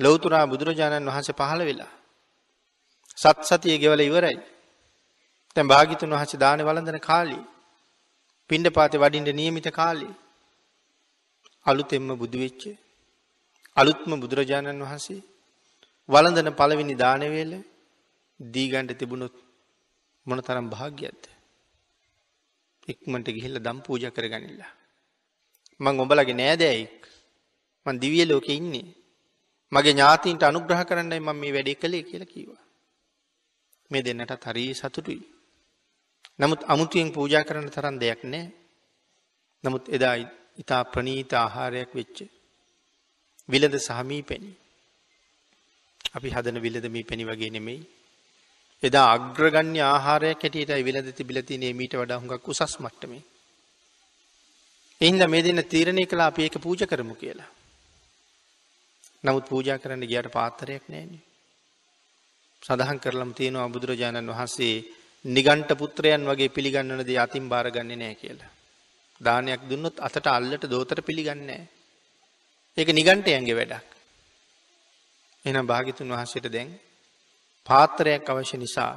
[0.00, 1.92] ලෞතුරා බුදුරජාණන් වහන්සේ පහළ වෙලා
[3.18, 4.38] සත් සතිය ගෙවල ඉවරයි.
[5.56, 7.44] දැන් භාග්‍යතුන් වහන්සේ දානේ වළඳන කාලේ
[8.50, 10.14] පිණ්ඩපාතේ වඩින්න නියමිත කාලේ
[11.66, 12.62] අලුතෙන්ම බුදු වෙච්ච
[13.76, 15.22] අලුත්ම බුදුරජාණන් වහන්සේ
[16.08, 17.52] වළඳන පළවෙනි දාන වේල
[18.40, 19.34] දී ගන්න තිබුණොත්
[20.26, 21.24] මොන තරම් භාග්‍යයක්ද?
[22.88, 24.62] ඉක්මනට ගිහිල්ලා දම් පූජා කරගනින්න.
[25.80, 27.00] මං උඹලගේ නෑදෑයෙක්
[27.86, 28.88] මං දිව්‍ය ලෝකේ ඉන්නේ.
[29.72, 32.62] මගේ ඥාතීන්ට අනුග්‍රහ කරන්නයි මම මේ වැඩේ කළේ කියලා කිව්වා.
[33.90, 35.22] මේ දෙන්නටත් හරි සතුටුයි.
[36.38, 38.46] නමුත් අමුතුවෙන් පූජා කරන්න තරම් දෙයක් නෑ.
[39.64, 40.16] නමුත් එදා
[40.58, 42.18] ඉතා ප්‍රනීත ආහාරයක් වෙච්ච
[43.48, 44.52] විලද සහමී පැණි.
[46.14, 47.82] අපි හදන විලද මේ පැණි වගේ නෙමෙයි.
[48.82, 53.22] එදා අග්‍රගන්‍ය ආහාරයක් හැටියටයි විලද තිබිලා තියෙන්නේ මීට වඩා හුඟක් උසස් මට්ටමේ.
[55.00, 57.50] එහින්දා මේ දෙන්න තීරණය කළා අපි ඒක පූජා කරමු කියලා.
[59.24, 61.22] නමුත් පූජා කරන්න ගියාට පාත්‍රයක් නැහැනේ.
[62.62, 64.74] සඳහන් කරලම තියෙනවා බුදුරජාණන් වහන්සේ
[65.24, 68.53] නිගණ්ඨ පුත්‍රයන් වගේ පිළිගන්නන දේ අතින් බාරගන්නේ නැහැ කියලා.
[69.20, 71.68] දානයක් දුන්නොත් අතට අල්ලට දෝතර පිළිගන්නේ නැහැ.
[72.76, 73.86] ඒක නිගණ්ඨයන්ගේ වැඩක්.
[75.44, 76.70] එහෙනම් භාග්‍යතුන් වහන්සේට දැන්
[77.66, 78.94] පාත්‍රයක් අවශ්‍ය නිසා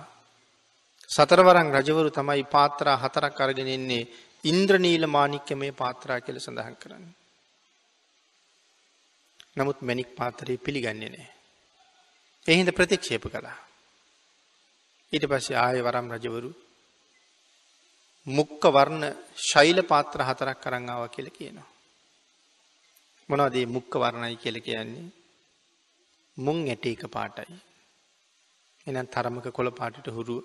[1.09, 4.09] සතරවරන් රජවරු තමයි පාත්‍රා හතරක් අරගෙන ඉන්නේ
[4.43, 7.15] ඉන්ද්‍රනීල මාණික්‍යමය පාත්‍රා කියලා සඳහන් කරන්නේ.
[9.57, 11.33] නමුත් මැණික් පාත්‍රය පිළිගන්නේ නැහැ.
[12.45, 13.57] ඒ හින්දා ප්‍රතික්ෂේප කළා.
[15.13, 16.49] ඊට පස්සේ ආයෙ වරම් රජවරු
[18.27, 19.03] මුක්ක වර්ණ
[19.43, 21.67] ශෛල පාත්‍ර හතරක් අරන් ආවා කියලා කියනවා.
[23.29, 25.07] මොනවද මේ මුක්ක වර්ණයි කියලා කියන්නේ?
[26.37, 27.55] මුං ඇටි එක පාටයි.
[28.87, 30.35] එහෙනම් තරමක කොළ පාටට හුරු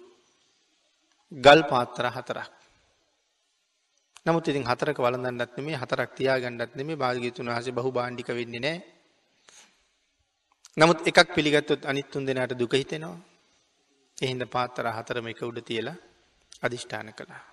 [1.32, 2.50] ගල් පාත්‍ර හතරක්.
[4.26, 8.82] නමුත් ඉතින් හතරක වළඳන්නත් නෙමෙයි හතරක් තියාගන්නත් නෙමෙයි භාග්‍යතුන් වහන්සේ බහු භාණ්ඩික වෙන්නේ නැහැ.
[10.76, 13.16] නමුත් එකක් පිළිගත්තොත් අනිත් තුන් දෙනාට දුක හිතෙනවා.
[14.18, 15.96] එහින්ද පාත්තර හතරම එක උඩ තියලා
[16.62, 17.51] අධිෂ්ඨාන කළා.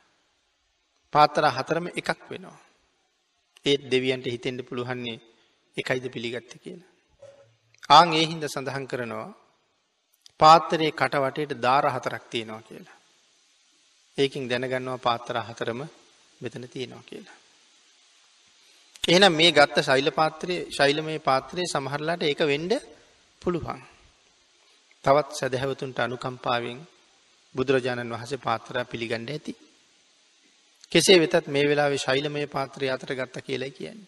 [1.14, 2.58] පාත්තර හතරම එකක් වෙනවා.
[3.66, 5.18] ඒත් දෙවියන්ට හිතෙන්ට පුළුවන්නේ
[5.78, 6.90] එකයිද පිළිගත්ත කියලා.
[7.90, 9.28] ආං ඒ හින්ද සඳහන් කරනවා
[10.40, 12.98] පාත්තරයේ කට වටේට දාර හතරක් තියෙනවා කියලා.
[14.18, 15.82] ඒකින් දැනගන්නවා පාත්තර හතරම
[16.42, 17.38] මෙතන තියෙනවා කියලා.
[19.04, 22.72] එහෙනම් මේ ගත්ත ශෛල පාත්‍රයේ ශෛලමය පාත්‍රයේ සමහරලාට ඒක වෙන්න
[23.42, 23.82] පුළුවන්.
[25.04, 26.80] තවත් සැදැහැවතුන්ට අනුකම්පාවෙන්
[27.56, 29.54] බුදුරජාණන් වහසේ පාත්‍රා පිළිගන්න ඇති.
[30.92, 34.08] කෙසේ වෙතත් මේ වෙලාවේ ශෛලමය පාත්‍රය අතර ගත්ත කියලයි කියන්නේ.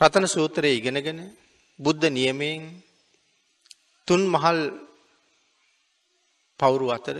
[0.00, 1.20] ප්‍රථන සූත්‍රය ඉගෙනගෙන
[1.78, 2.62] බුද්ධ නියමයෙන්
[4.08, 4.60] තුන් මහල්
[6.60, 7.16] පවුරු අතර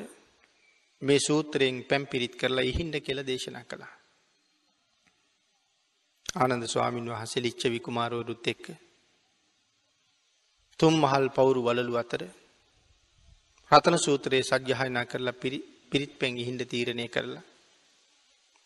[1.02, 3.94] මේ සූත්‍රයෙන් පැම් පිරිත් කරලා ඉහින්ඩ කියල දේශනා කළා.
[6.36, 8.64] ආනන්ද ස්වාමීන් වහසේ ලිච්ච විකුමාරෝරුත් එක්ක
[10.80, 12.22] තුම් මහල් පවුරු වලලු අතර
[13.72, 15.40] රතන සූත්‍රයේ සජ්්‍යහයනා කරලා
[15.92, 17.44] පිරිත් පැංගි හින්ද තීරණය කරලා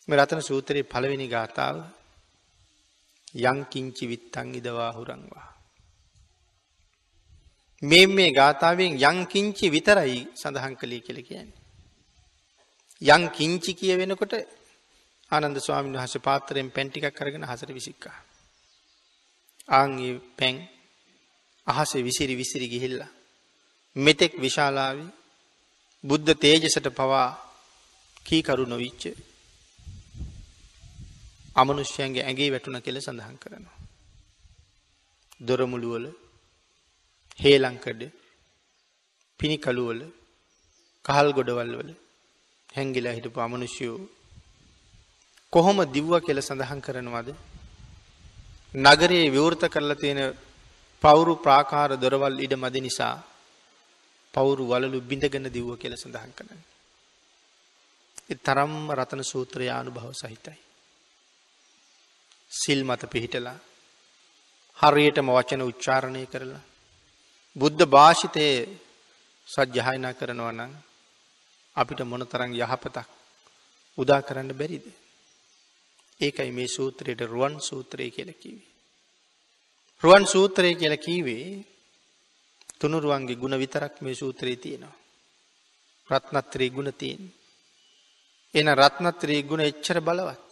[0.07, 1.77] මේ රතන සූත්‍රයේ පළවෙනි ගාථාව
[3.43, 5.47] යංකිංචි විත්තං ඉදවා හුරංවා.
[7.81, 11.59] මේ මේ ගාථාවෙන් යංකිංචි විතරයි සඳහන් කළේ කියල කියන්නේ.
[13.01, 14.33] යං කිංචි කිය වෙනකොට
[15.31, 18.17] ආනන්ද ස්වාමීන් වහස පාතරයෙන් පැන්ටිකක් කරගෙන හසර විසික්කා.
[19.69, 20.55] ආංගේ පැන්
[21.67, 23.11] අහස විසිරි විසිරි ගිහිල්ලා.
[23.95, 25.05] මෙතෙක් විශාලාවි
[26.03, 27.27] බුද්ධ තේජසට පවා
[28.25, 29.03] කීකරු නොවිච්ච
[31.55, 33.77] අමනුෂ්‍යයන්ගේ ඇගේ වැටුන කෙළ සඳහන් කරනවා.
[35.41, 36.05] දොරමුළුවල
[37.39, 38.01] හේලංකඩ
[39.39, 40.01] පිණිකළුවල
[41.05, 41.91] කහල් ගොඩවල් වල
[42.69, 43.99] හැංගිලා හිටපු අමනුෂ්‍යයෝ
[45.53, 47.29] කොහොම දිව්ව කෙල සඳහන් කරනවද
[48.73, 50.21] නගරයේ විවෘත කරලා තියෙන
[51.03, 53.15] පවුරු ප්‍රාකාර දොරවල් ඉඩ මදි නිසා
[54.33, 56.59] පවුරු වලලු බිඳගෙන දිව්ව කියල සඳහන් කරන.
[58.37, 60.59] තරම්ම රතන සූත්‍රය අනුභව සහිතයි.
[62.51, 63.57] සිල් මත පිහිටලා
[64.77, 66.63] හරියටම වචන උච්චාරණය කරලා
[67.55, 68.45] බුද්ධ භාෂිතය
[69.47, 70.73] සජ්්‍යහයනා කරනවා නම්
[71.75, 73.07] අපිට මොන තරං යහපතක්
[73.97, 74.85] උදා කරන්න බැරිද.
[76.19, 78.69] ඒකයි මේ සූත්‍රයට රුවන් සූත්‍රය කියල කිවේ.
[80.03, 81.45] රුවන් සූත්‍රය කියල කීවේ
[82.81, 84.95] තුනුරුවන්ගේ ගුණ විතරක් මේ සූත්‍රයේ තියෙනවා.
[86.09, 87.23] රත්නත්‍රී ගුණ තියෙන්.
[88.55, 90.49] එන රත්නත්‍රී ගුණ එච්චර බලවත්.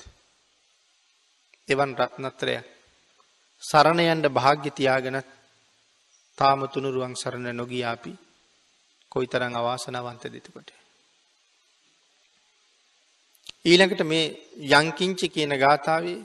[1.67, 2.65] එවන් රත්නත්‍රයක්
[3.63, 5.29] සරණයන්ට භාග්‍ය තියාගෙනත්
[6.37, 8.13] තාම තුනුරුවන් සරණ නොගී අපි
[9.11, 10.69] කොයි තරං අවාසනවන්ත දෙතකොට.
[13.61, 14.25] ඊළඟට මේ
[14.73, 16.19] යංකිංචි කියන ගාථාවේ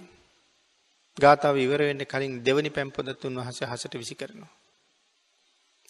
[1.16, 4.53] ගාථාව ඉවරවෙන්න කලින් දෙවනි පැම්පොදත්තුන් වහස හසට විසි කරනවා.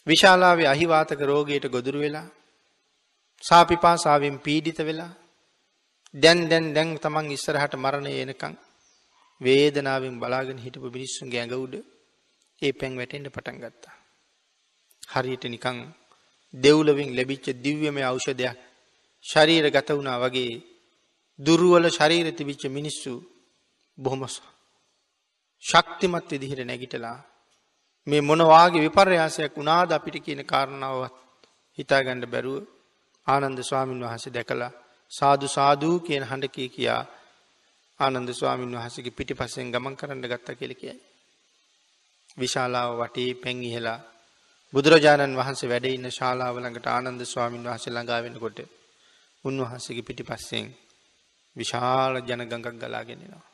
[0.07, 2.27] විශාලාවේ අහිවාතක රෝගයට ගොදුරු වෙලා
[3.45, 5.13] සාපිපාසාාවෙන් පීඩිත වෙලා
[6.15, 8.55] දැන් දැන් දැන් තමන් ඉස්සරහට මරණය එනකං
[9.41, 11.75] වේදනාවෙන් බලාගෙන හිටපු මිනිස්සුන්ගේ ඇඟ උඩ
[12.63, 13.97] ඒ පැන් වැටෙන්ට පටන් ගත්තා.
[15.09, 15.79] හරියට නිකං
[16.55, 18.59] දෙව්ලවින් ලැබිච්ච දිව්‍යමය අවෂධයක්
[19.25, 20.63] ශරීර ගත වුණා වගේ
[21.39, 23.13] දුරුවල ශරීර තිබිච්ච මිනිස්සු
[23.99, 24.23] බොහොම
[25.65, 27.19] ශක්තිමත් විදිහට නැගිටලා
[28.07, 31.15] මේ මොනවාගේ විපර්යාසයක් වුණාද අපිට කියන කාරණාවත්
[31.79, 32.65] හිතාගණ්ඩ බැරුව
[33.27, 34.73] ආනන්ද ස්වාමීන් වහස දැකලා
[35.11, 37.03] සාදු සාධූ කියන හඬකී කියා
[38.01, 40.97] ආනන්ද ස්වාමීන් වහසගේ පිටි පස්සෙන් ගමන් කරන්න ගත්ත කෙල කියයි.
[42.39, 43.99] විශාලාව වටේ පැන් ඉහලා
[44.73, 48.59] බුදුරජාණන් වහන්සේ වැඩ ඉන්න ශාලාව ළඟට ආනන්ද ස්වාමීන් වහස ළඟා වෙනකොට
[49.45, 50.67] උන්වහන්සේගේ පිටි පස්සෙන්
[51.57, 53.54] විශාල ජනගඟක් ගලාගෙනෙනවා.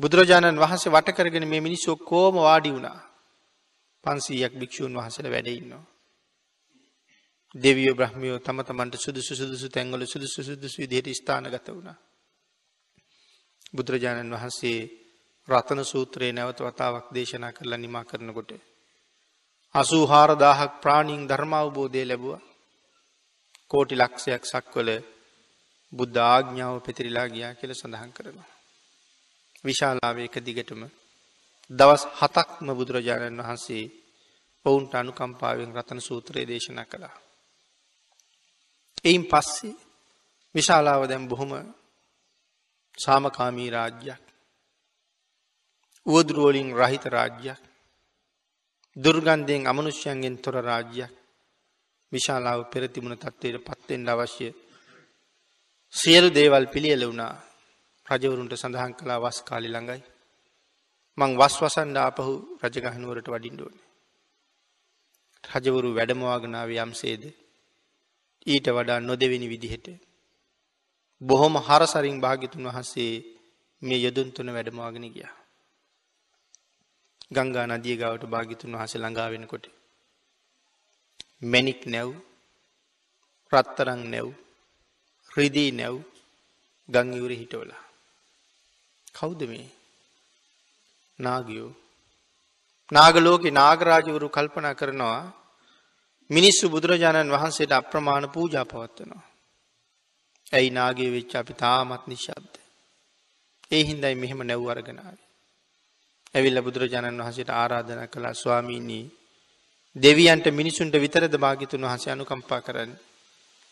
[0.00, 2.98] බුදුරජාණන් වහන්සේ වටකරගෙන මේ මිනිස්සු ඔක්කෝම වාඩි වුණා.
[4.04, 5.84] පන්සීයක් භික්‍ෂූන් වහසල වැඩඉන්නවා.
[7.54, 11.98] දෙවියෝ බ්‍රහ්මියෝ තම තමන්ට සුදුසු සුදුසු තැංගල සුදුසු සුදුසු විදිහයට ස්ථානගත වුණා.
[13.74, 14.78] බුදුරජාණන් වහන්සේ
[15.48, 18.50] රතන සූත්‍රයේ නැවත වතාවක් දේශනා කරලා නිමා කරනකොට.
[19.74, 22.34] අසූ හාරදාහක් ප්‍රාණීන් ධර්මාවබෝධය ලැබුව
[23.70, 24.90] කෝටි ලක්ෂයක් සක්වල
[25.92, 28.55] බුද්ධ ආග්ඥාව පෙතිරිලා ගියා කියල සඳහන් කරනවා.
[29.66, 30.82] විශාලාව එක දිගටම
[31.70, 33.84] දවස් හතක්ම බුදුරජාණන් වහන්සේ
[34.66, 37.16] ඔවුන්ට අනුකම්පාවෙන් රතන සූත්‍රයේ දේශනා කළා.
[39.04, 39.74] එයින් පස්සේ
[40.54, 41.52] විශාලාව දැම් බොහොම
[42.98, 44.22] සාමකාමී රාජ්‍යයක්.
[46.06, 47.60] උවදුරුවලින් රහිත රාජ්‍යයක්.
[48.96, 51.12] දුර්ගන්ධයෙන් අමනුෂ්‍යයන්ගෙන් තොර රාජ්‍යයක්.
[52.12, 54.48] විශාලාව පෙරතිමුණ තත්වයට පත්තෙන්ට අවශ්‍ය
[55.94, 57.34] සියලු දේවල් පිළියල වුණා.
[58.06, 60.02] රජවරුන්ට සඳහන් කලා වස් කාලි ළඟයි.
[61.18, 62.32] මං වස් වසන්ඩ ආපහු
[62.62, 63.76] රජගහනුවරට වඩින්ඩෝන.
[65.44, 67.22] රජවරු වැඩමවාගනාව යම්සේද
[68.46, 69.86] ඊට වඩා නොදෙවෙනි විදිහට.
[71.20, 73.12] බොහොම හරසරින් භාගිතුන් වහන්සේ
[73.82, 75.26] මේ යොදුන් තුන වැඩමවාගෙන ගිය.
[77.30, 79.66] ගංගා නදිය ගවට භාගිතුන් වහස ළඟා වෙනකොට.
[81.42, 82.08] මැනික් නැව්
[83.52, 84.28] රත්තරං නැව්
[85.30, 85.96] රිදී නැව්
[86.88, 87.85] ගංගිවර හිටවලා.
[89.16, 89.66] කෞුද මේ
[91.18, 91.72] නාගියෝ
[92.92, 95.20] නාගලෝක නාගරාජවරු කල්පනා කරනවා
[96.30, 99.24] මිනිස්සු බුදුරජාණන් වහන්සේට අප්‍රමාණ පූජා පවත්වනවා.
[100.52, 102.54] ඇයි නාගේ වෙච්ච අපි තාමත් නිශ්ශබ්ද.
[103.70, 105.18] ඒ හින්දයි මෙහෙම නැව් අරගෙනාව.
[106.34, 109.04] ඇවිල්ල බුදුරජාණන් වහසට ආරාධන කලා ස්වාමීනී
[109.96, 112.92] දෙවියන්ට මිනිසුන්ට විතරද භාගිතුන් වහසේ අනුකම්පා කරන්න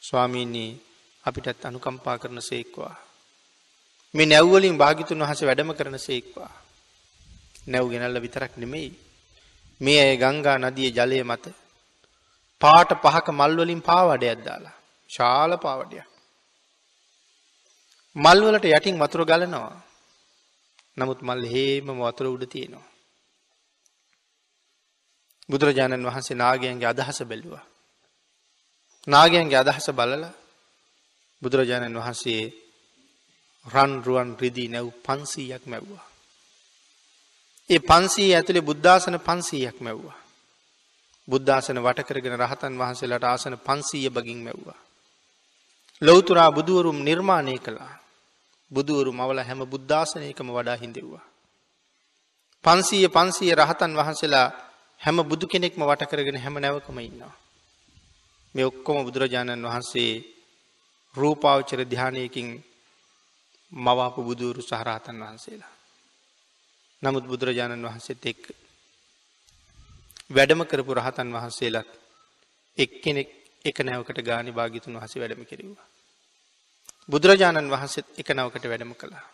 [0.03, 0.71] ස්වාමීනී
[1.25, 2.95] අපිටත් අනුකම්පා කරන සේක්වා.
[4.15, 6.53] මේ නැව්වලින් භාගිතුන් වහස වැඩම කරන සේක්වා.
[7.67, 8.91] නැව් ගෙනල්ල විතරක් නෙමෙයි.
[9.81, 11.45] මේ ඇය ගංගා නදිය ජලය මත
[12.61, 14.77] පාට පහක මල්වලින් පාවඩයක් දාලා.
[15.11, 16.09] ශාල පාවඩයක්.
[18.17, 19.77] මල්වලට යටින් වතුර ගලනවා.
[20.97, 22.87] නමුත් මල් හේම වතුර උඩ තියෙනවා.
[25.49, 27.65] බුදුරජාණන් වහන්සේ නාගයන්ගේ අදහස බැලුවා.
[29.07, 30.33] නාගයන්ගේ අදහස බලලා
[31.43, 32.64] බුදුරජාණන් වහන්සේ
[33.67, 36.05] රන් රුවන් රිදී නැව් පන්සීයක් මැව්වා.
[37.71, 40.19] ඒ පන්සී ඇතුළේ බුද්ධාසන පන්සීයක් මැව්වා.
[41.29, 44.79] බුද්ධාසන වටකරගෙන රහතන් වහන්සේලාට ආසන පන්සීය බගින් මැව්වා.
[46.03, 47.95] ලොවතුරා බුදුවරුම් නිර්මාණය කළා.
[48.71, 51.25] බුදුවරු මවල හැම බුද්ධාසනයකම වඩා හිඳෙව්වා.
[52.65, 54.49] පන්සීය පන්සීය රහතන් වහන්සේලා
[55.01, 57.35] හැම බුදු කෙනෙක්ම වටකරගෙන හැම නැවකම ඉන්නවා.
[58.55, 60.13] මේ ඔක්කොම බුදුරජාණන් වහන්සේ
[61.15, 62.49] රූපාවචර ධ්‍යානයකින්
[63.75, 65.73] මවාපු බුදුවරු සහරහතන් වහන්සේලා.
[67.03, 68.41] නමුත් බුදුරජාණන් වහන්සේත් එක්
[70.31, 71.91] වැඩම කරපු රහතන් වහන්සේලත්
[72.79, 73.31] එක්කෙනෙක්
[73.65, 75.89] එක නැවකට ගානි භාගිතුන් වහස වැඩම කිරීවා.
[77.09, 79.27] බුදුරජාණන් වහන්සේත් එක නවකට වැඩම කළා.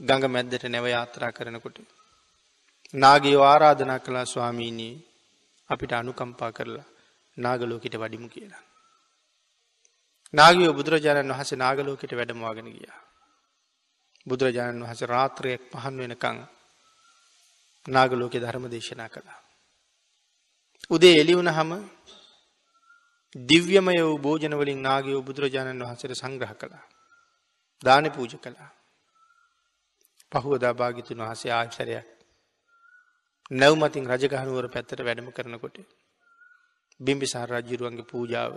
[0.00, 1.78] ගඟ මැද්දට නැව යාත්‍රා කරනකොට.
[2.94, 4.94] නාගයෝ ආරාධනා කලා ස්වාමීනී
[5.70, 6.86] අපිට අනුකම්පා කරලා
[7.36, 8.67] නාගලෝකට වඩිමු කියලා.
[10.34, 12.88] නාගියෝ බුදුරජාණන් වහස නාගලෝකට වැඩමවාගෙන ගිය.
[14.26, 16.38] බුදුරජාණන් වහස රාත්‍රයක් පහන් වෙනකං
[17.86, 19.40] නාගලෝක ධර්ම දේශනා කළා.
[20.90, 21.72] උදේ එලිවුණ හම
[23.34, 26.84] දිව්‍යමය වූ භෝජනවලින් නාගයෝ බුදුරජාණන් වහසට සංග්‍රහ කළා.
[27.82, 28.70] දාන පූජ කළා.
[30.32, 32.06] පහුවදා භාගිතුන් වහසේ ආශ්චරයක්
[33.50, 35.76] නැව්මතින් රජගහනුවර පැත්තට වැඩම කරනකොට.
[37.00, 38.52] බිම්බිසාර රජ්ජුරුවන්ගේ පූජාව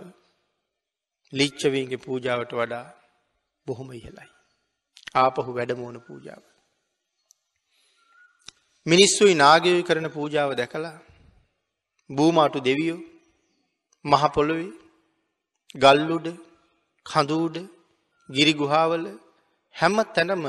[1.32, 2.86] ලිච්චවීන්ගේ පූජාවට වඩා
[3.66, 4.28] බොහොම ඉහලයි.
[5.14, 6.42] ආපහු වැඩමෝන පූජාව.
[8.86, 10.96] මිනිස්සුයි නාගයයි කරන පූජාව දැකලා
[12.10, 13.00] බූමාටු දෙවියෝ
[14.04, 14.72] මහපොළොවේ
[15.74, 16.26] ගල්ලුඩ
[17.06, 17.56] කඳූඩ
[18.28, 19.04] ගිරි ගුහාවල
[19.74, 20.44] හැම තැනම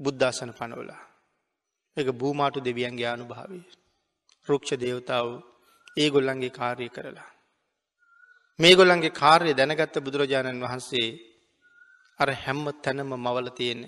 [0.00, 1.02] බුද්ධාසන පනවලා
[1.96, 3.60] එක බූමාටු දෙවියන්ගේ අනු භාවය
[4.46, 5.28] රුක්ෂ දේවතාව
[5.96, 7.30] ඒ ගොල්ලන්ගේ කාර්ය කරලා.
[8.58, 11.08] මේ ගොල්ලන්ගේ කාර්ය දැනගත්ත බුදුරජාණන් වහන්සේ
[12.20, 13.82] අර හැම්ම තැනම මවල තියෙන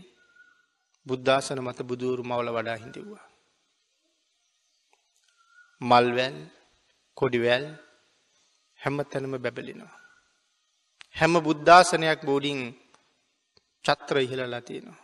[1.06, 3.24] බුද්ධාසන මත බුදුවරු මවල වඩා හිඳව්වා.
[5.80, 6.36] මල්වැල්
[7.16, 7.64] කොඩිවැල්
[8.78, 9.94] හැම තැනම බැබලිනවා.
[11.16, 12.60] හැම බුද්ධාසනයක් බෝඩිං
[13.84, 15.00] චත්‍ර ඉහලලා තියෙනවා.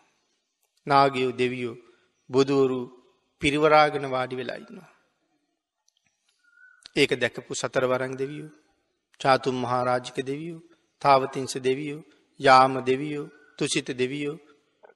[0.87, 1.77] නාගයෝ දෙවියෝ
[2.31, 2.81] බුදුවරු
[3.43, 4.93] පිරිවරාගෙන වාඩි වෙලා ඉන්නවා.
[6.97, 8.53] ඒක දැකපු සතරවරං දෙවියෝ
[9.21, 10.67] චාතුම් මහාරාජික දෙවියෝ
[11.03, 12.07] තාවතිංස දෙවියෝ
[12.41, 14.43] යාම දෙවියෝ තුසිත දෙවියෝ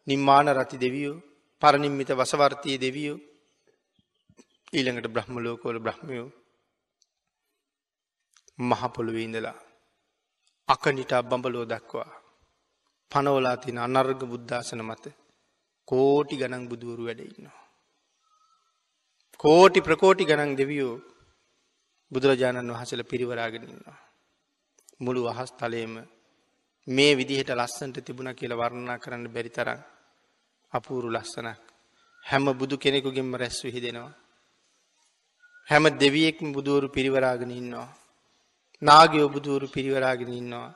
[0.06, 1.22] නිම්මාන රති දෙවියෝ
[1.62, 3.18] පරනිම්මිත වසවර්තය දෙවියෝ
[4.72, 6.28] ඊළඟට බ්‍රහ්ම ලෝකෝල බ්‍රහ්මයෝ
[8.58, 9.58] මහපොළොවීඳලා
[10.68, 12.10] අකනිටා බඹලෝ දක්වා
[13.12, 15.04] පනවලා තින අනර්ග බුද්ධාසන මත
[15.88, 17.58] කෝටි ගණන් බුදුවරු වැඩඉන්නවා.
[19.40, 20.94] කෝටි ප්‍රකෝටි ගණන් දෙවියෝ
[22.12, 23.98] බුදුරජාණන් වහසල පිරිවරාගෙනන්නවා.
[25.00, 25.94] මුළු අහස් තලේම
[26.86, 29.80] මේ විදිහට ලස්සන්ට තිබුණ කියල වර්ණනා කරන්න බැරි තරම්
[30.72, 31.60] අපූරු ලස්සනක්
[32.24, 34.12] හැම බුදු කෙනෙකුගෙන්ම රැස් විහිදෙනවා.
[35.68, 37.88] හැම දෙවියෙක්ම බුදුවරු පිරිවරාගෙන ඉන්නවා.
[38.82, 40.74] නාගය ඔබදුවරු පිරිවරාගෙන ඉන්නවා.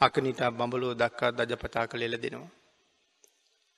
[0.00, 2.54] අකනිටා බඹලෝ දක්කා දජපතා කළ එල දෙනවා.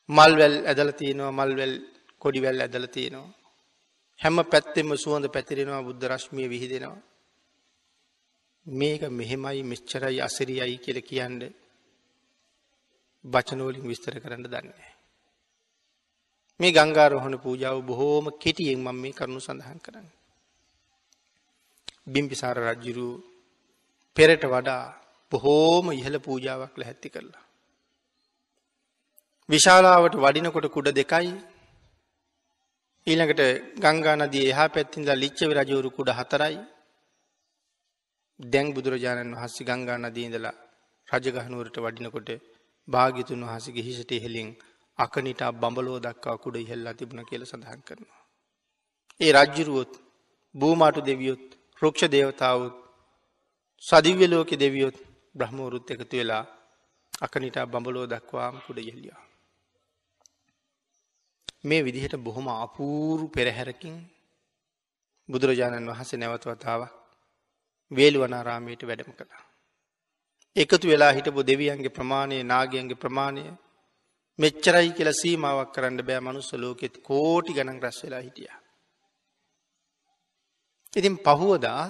[0.09, 1.74] මල්වැල් ඇදල තියෙනවා මල්වැල්
[2.18, 3.34] කොඩිවැල් ඇදල තියෙනවා.
[4.18, 7.05] හැම පැත්තෙම සුවඳ පැතිරෙනවා බුද්ධ රශ්මිය විහිදෙනවා.
[8.69, 11.41] මේක මෙහෙමයි මෙච්චරයි අසිරියයි කියල කියන්න
[13.25, 14.93] බචනෝලින් විස්තර කරන්න දන්නේ.
[16.61, 20.09] මේ ගංගාරෝහණ පූජාව බොහෝම කෙටියෙන් මම මේ කරුණු සඳහන් කරන්න.
[22.07, 23.09] බිම්පිසාර රජ්ජුරු
[24.16, 24.85] පෙරට වඩා
[25.33, 27.45] බොහෝම ඉහළ පූජාවක් ලැහැත්ති කරලා.
[29.49, 31.31] විශාලාවට වඩිනකොට කුඩ දෙකයි
[33.07, 33.43] ඊළඟට
[33.79, 36.57] ගංගා නදී එහා පැත්තින්ලා ලිච්චවි රජවරු කුඩ හතරයි
[38.41, 40.57] දැන් බුදුරජාණන් වහන්සේ ගංගා නදීඳලා
[41.09, 42.28] රජගහනුවරට වඩිනකොට
[42.89, 44.51] භාගිතුන් වහසගේ හිසට එහෙලින්
[44.99, 48.20] අකනිටා බඹලෝ දක්කා කුඩ ඉහෙල්ලා තිබුණ කියල සඳහන් කරනවා.
[49.20, 49.93] ඒ රජ්ජුරුවොත්
[50.55, 51.45] බූමාටු දෙවියොත්
[51.82, 52.76] රක්ෂ දේවතාවත්
[53.84, 54.97] සදිව්‍ය ලෝක දෙවියොත්
[55.34, 56.45] බ්‍රහ්මවරුත් එකතු වෙලා
[57.20, 59.22] අකනිටා බඹලෝ දක්වාම කුඩ යෙල්ලියා.
[61.64, 63.97] මේ විදිහට බොහොම අපූරු පෙරහැරකින්
[65.28, 66.82] බුදුරජාණන් වහන්සේ නැවතවතාව
[67.91, 69.45] වේළුවනාරාමයට වැඩම කළා.
[70.57, 73.45] එකතු වෙලා හිටපු දෙවියන්ගේ ප්‍රමාණය නාගයන්ගේ ප්‍රමාණය
[74.39, 78.51] මෙච්චරයි කියල සීමාවක් කරන්න බෑ මනුස්ස ලෝකෙත් කෝටි ගණන් රැස් වෙලා හිටිය.
[80.97, 81.82] ඉතින් පහුවදා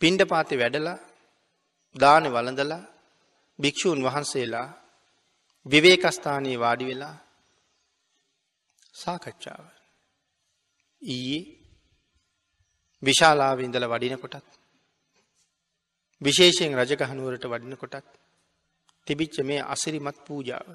[0.00, 0.98] පින්ඩ පාති වැඩලා
[1.94, 2.82] දාන වලඳලා
[3.58, 4.68] භික්‍ෂූන් වහන්සේලා
[5.66, 7.16] විවේකස්ථානයේ වාඩි වෙලා
[8.94, 9.64] සාකච්ඡාව.
[11.02, 11.61] ඊයේ
[13.02, 14.48] විශාලාව ඉඳල වඩින කොටත්
[16.20, 18.08] විශේෂයෙන් රජගහනුවරට වඩින කොටත්
[19.06, 20.66] තිබිච්ච මේ අසිරිමත් පූජාව.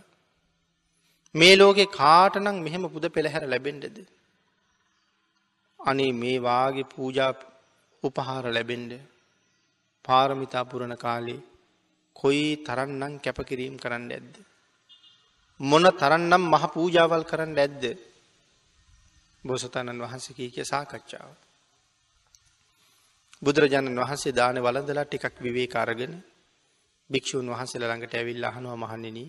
[1.36, 3.97] මේ ලෝකෙ කාටනං මෙහෙම පුද පෙළහැර ලැබෙන්ඩද.
[5.80, 7.32] අනේ මේ වාගේ පූජා
[8.03, 8.91] උපහාර ලැබෙන්ඩ
[10.05, 11.45] පාරමිතා පුරණ කාලේ
[12.15, 14.36] කොයි තරන්නම් කැපකිරීම් කරන්න ඇද්ද.
[15.59, 17.84] මොන තරන්නම් මහ පූජාවල් කරන්න ඇද්ද
[19.43, 21.47] බොසතණන් වහන්සකී කිය සාකච්ඡාව.
[23.41, 26.13] බුදුරජාණන් වහන්සේ දාන වලඳලා ටිකක් විවේ කාරගෙන
[27.09, 29.19] භික්‍ෂූන් වහන්සේල ළඟට ඇවිල් අහනවා මහන්නෙන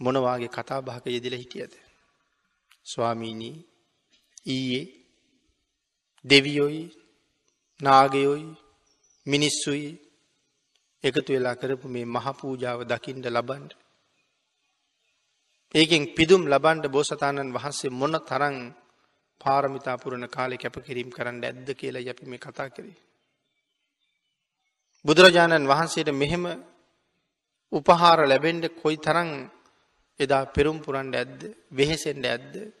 [0.00, 1.72] මොනවාගේ කතා භාක යෙදිල හිටියද.
[2.86, 3.56] ස්වාමීණී
[4.46, 4.84] ඊයේ
[6.24, 6.82] දෙවියොයි
[7.80, 8.46] නාගයොයි
[9.26, 9.90] මිනිස්සුයි
[11.04, 13.70] එකතු වෙලා කරපු මේ මහපූජාව දකිින්ට ලබන්ඩ.
[15.74, 18.14] ඒකෙන් පිදුම් ලබන්ඩ බෝසතාණන් වහන්සේ මොන
[19.40, 22.96] තරං පාරමිතාපුරණ කාලෙ කැප කිරීම් කරන්න ඇද්ද කියලා යැපි මේ කතා කරේ.
[25.04, 26.64] බුදුරජාණන් වහන්සේට මෙහෙම
[27.72, 29.50] උපහාර ලැබෙන්ඩ කොයි තරං
[30.20, 32.72] එදා පෙරුම් පුරන්ඩ ඇද්ද වෙහෙසෙන්ඩ ඇද්ද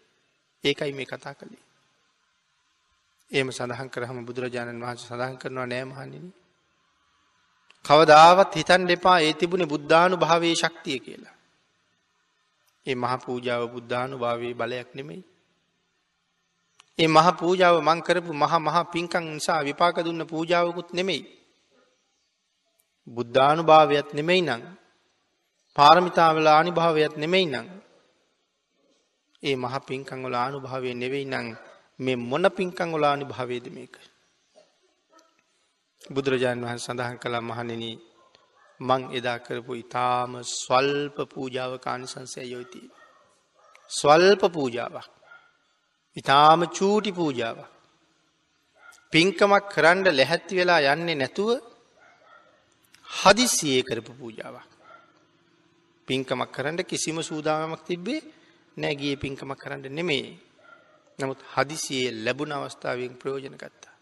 [0.64, 1.64] ඒකයි මේ කතා කළේ.
[3.32, 6.32] ඒම සඳහන් කරහම බුදුරජාණන් වහන්ස සඳහන් කරනවා නෑමහනිනි.
[7.84, 11.36] කවදාවත් හිතන් දෙපා ඒ තිබුණ බුද්ධානු භාවයේ ශක්තිය කියලා.
[12.86, 15.37] ඒ මහ පූජාව බුද්ධානු භාවයේ බලයක් නෙමෙයි.
[16.98, 21.22] ඒ මහ පූජාව මං කරපු මහ මහා පින්කං නිසා විපාක දුන්න පූජාවකුත් නෙමෙයි.
[23.06, 24.62] බුද්ධානු භාවයක් නෙමෙයි නං
[25.76, 27.66] පාරමිතාවල ආනිභාවයක් නෙමෙයි නං.
[29.42, 31.46] ඒ මහ පින්කංවල ආනුභාවය නෙවෙයි නං
[32.00, 33.94] මේ මොන පින්කංවල ආනිභාවේද මේක.
[36.02, 37.84] බුදුරජාණන් වහන් සඳහන් කළා මහනෙන
[38.80, 42.82] මං එදා කරපු ඉතාම ස්වල්ප පූජාව කානිසංසය යොයිති.
[43.90, 45.17] ස්වල්ප පූජාවක්.
[46.18, 47.68] ඉතාම චූටි පූජාවක්.
[49.12, 51.50] පින්කමක් කරන්ඩ ලැහැත්ති වෙලා යන්නේ නැතුව
[53.08, 54.68] හදිසියේ කරපු පූජාවක්.
[56.08, 58.20] පින්කමක් කරන්න කිසිම සූදානමක් තිබ්බේ
[58.76, 60.26] නෑගිය පින්කමක් කරන්න නෙමේ.
[61.18, 63.94] නමුත් හදිසියේ ලැබුණ අවස්ථාවෙන් ප්‍රයෝජන ගත්තා.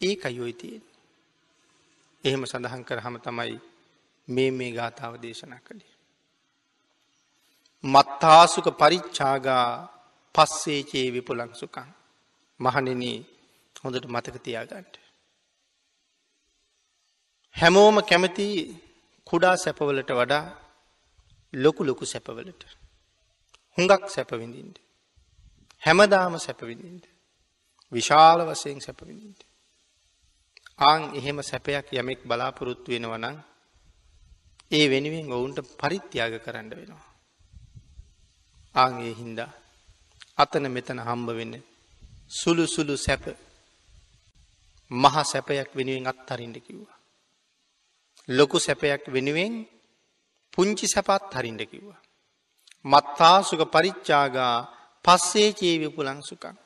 [0.00, 0.84] ඒ අයොයි තියෙන්.
[2.24, 3.56] එහෙම සඳහන් කරහම තමයි
[4.28, 5.92] මේ මේ ගාථාව දේශනා කළේ.
[7.84, 9.93] මත්තාසුක පරිච්චාගා
[10.34, 11.88] පස්සේචේ විපුලංසුකං
[12.60, 13.02] මහනෙන
[13.76, 14.94] හොඳට මතක තියාගන්නට.
[17.56, 18.46] හැමෝම කැමති
[19.26, 20.44] කුඩා සැපවලට වඩා
[21.54, 22.62] ලොකු ලොකු සැපවලට.
[23.78, 24.76] හුඟක් සැපවිඳින්ට.
[25.82, 27.04] හැමදාම සැපවිඳින්ට.
[27.92, 29.40] විශාල වසයෙන් සැපවිඳින්ට.
[30.80, 33.36] ආං එහෙම සැපයක් යමෙක් බලාපොරොත්තු වෙනවනං
[34.70, 37.04] ඒ වෙනුවෙන් ඔවුන්ට පරිත්‍යාග කරන්න වෙනවා.
[38.74, 39.52] ආගේ හින්දා
[40.38, 41.54] අතන මෙතන හම්බ වෙන්න
[42.30, 43.24] සුළු සුළු සැප
[44.90, 46.98] මහ සැපයක් වෙනුවෙන් අත්හරින්ට කිව්වා.
[48.28, 49.54] ලොකු සැපයක් වෙනුවෙන්
[50.52, 52.00] පුංචි සැපත් හරින්ට කිව්වා.
[52.84, 54.56] මත්තාසුක පරිච්චාගා
[55.04, 56.56] පස්සේ චේවිපුලං සුකං.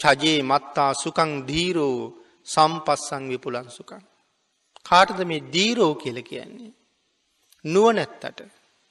[0.00, 1.98] චජයේ මත්තා සුකං දීරෝ
[2.46, 4.02] සම්පස්සං විපුලං සුකං.
[4.82, 6.72] කාටද මේ දීරෝ කියල කියන්නේ.
[7.64, 8.38] නුව නැත්තට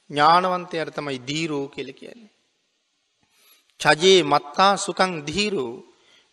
[0.10, 2.33] ඥානවන්තය අර තමයි දීරෝ කියල කියන්නේ.
[3.84, 5.74] චජයේ මත්තා සුකං දීරෝ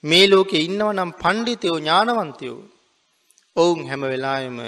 [0.04, 2.60] මේ ලෝකෙ ඉන්නව නම් පණ්ඩිතයෝ ඥානවන්තයෝ
[3.56, 4.58] ඔවුන් හැම වෙලායම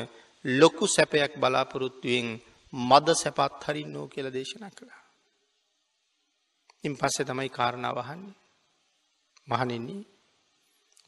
[0.45, 2.29] ලොකු සැපයක් බලාපොරොත්තුවෙන්
[2.73, 5.03] මද සැපත් හරින්නෝ කියල දේශනා කළා.
[6.85, 8.39] ඉන් පස්සෙ තමයි කාරණාවහන්නේ.
[9.49, 10.03] මහනෙන්නේ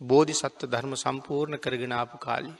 [0.00, 2.52] බෝධි සත්ව ධර්ම සම්පූර්ණ කරගෙන ආපු කාලි.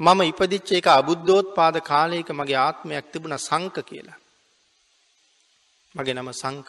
[0.00, 4.18] මම ඉපදිච්ච එක අබුද්ධෝත් පාද කාලයක මගේ ආත්මයක් තිබුණ සංක කියලා.
[5.94, 6.68] මගේ නම සංක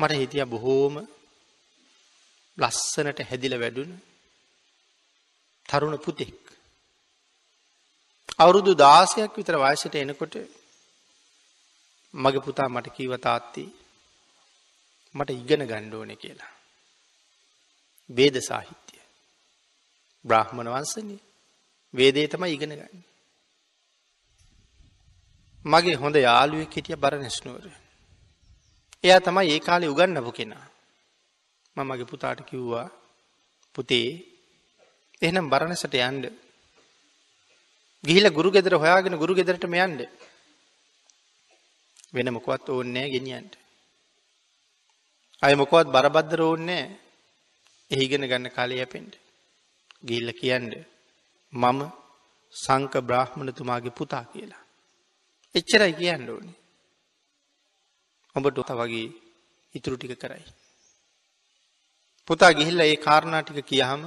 [0.00, 0.94] මට හිතිය බොහෝම
[2.58, 3.92] ලස්සනට හැදිල වැඩුණ
[5.68, 6.38] තරුණ පුතෙක්.
[8.38, 10.34] අවුරුදු දාසයක් විතර වයසට එනකොට
[12.14, 13.64] මගේ පුතා මට කීව තාත්ති
[15.14, 16.52] මට ඉගෙන ගණ්ඩෝන කියලා.
[18.10, 19.02] වේද සාහිත්‍යය.
[20.24, 21.16] බ්‍රහ්මණ වන්සනය
[21.94, 23.04] වේදේ තම ඉගෙන ගන්න.
[25.64, 27.64] මගේ හොඳ යාළුවෙ කෙටිය බර නැස්නුවර.
[29.04, 30.66] එයා තමයි ඒ කාලෙ උගන්නපු කෙනා.
[31.76, 32.88] ම මගේ පුතාට කිව්වා
[33.74, 34.08] පුතේ
[35.22, 36.24] එහෙනම් බරණසට යන්ඩ
[38.04, 40.00] ගිහිල ගුරු ගෙදර හොයාගෙන ගුරු ගෙදරට යන්ඩ
[42.12, 43.52] වෙන මොකවත් ඕන්නෑ ගෙනියන්ට.
[45.42, 46.84] අය මොකවත් බරබද්දර ඕන්නෑ
[47.90, 49.14] එහිගෙන ගන්න කාලය යැපෙන්ට.
[50.02, 50.72] ගිල්ල කියන්ඩ
[51.52, 51.80] මම
[52.54, 54.64] සංක බ්‍රාහ්මණතුමාගේ පුතා කියලා.
[55.54, 56.59] එච්චරයි කියන්න ඕනි.
[58.36, 59.08] ඔබට ඔත වගේ
[59.74, 60.44] ඉතුරු ටික කරයි.
[62.28, 64.02] පුතා ගිහිල්ල ඒ කාරණා ටික කියහම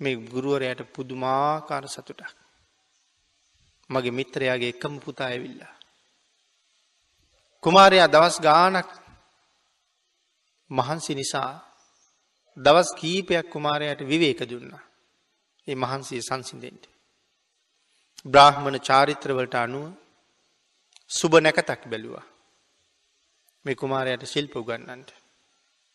[0.00, 2.36] මේ ගුරුවරයට පුදුමාකාර සතුටක්.
[3.90, 5.74] මගේ මිත්‍රයාගේ එකම පුතා ඇවිල්ලා.
[7.62, 8.88] කුමාරයා දවස් ගානක්
[10.70, 11.52] මහන්සි නිසා
[12.56, 14.72] දවස් කීපයක් කුමාරයට විවේක දුන්න.
[15.66, 16.84] ඒ මහන්සේ සංසිදෙන්ට.
[18.26, 19.86] බ්‍රාහ්මණ චාරිත්‍රවලට අනුව
[21.12, 22.24] සුබ නැකතක් බැලුවා.
[23.64, 25.08] මේ කුමාරයට ශිල්ප උගන්නන්ට.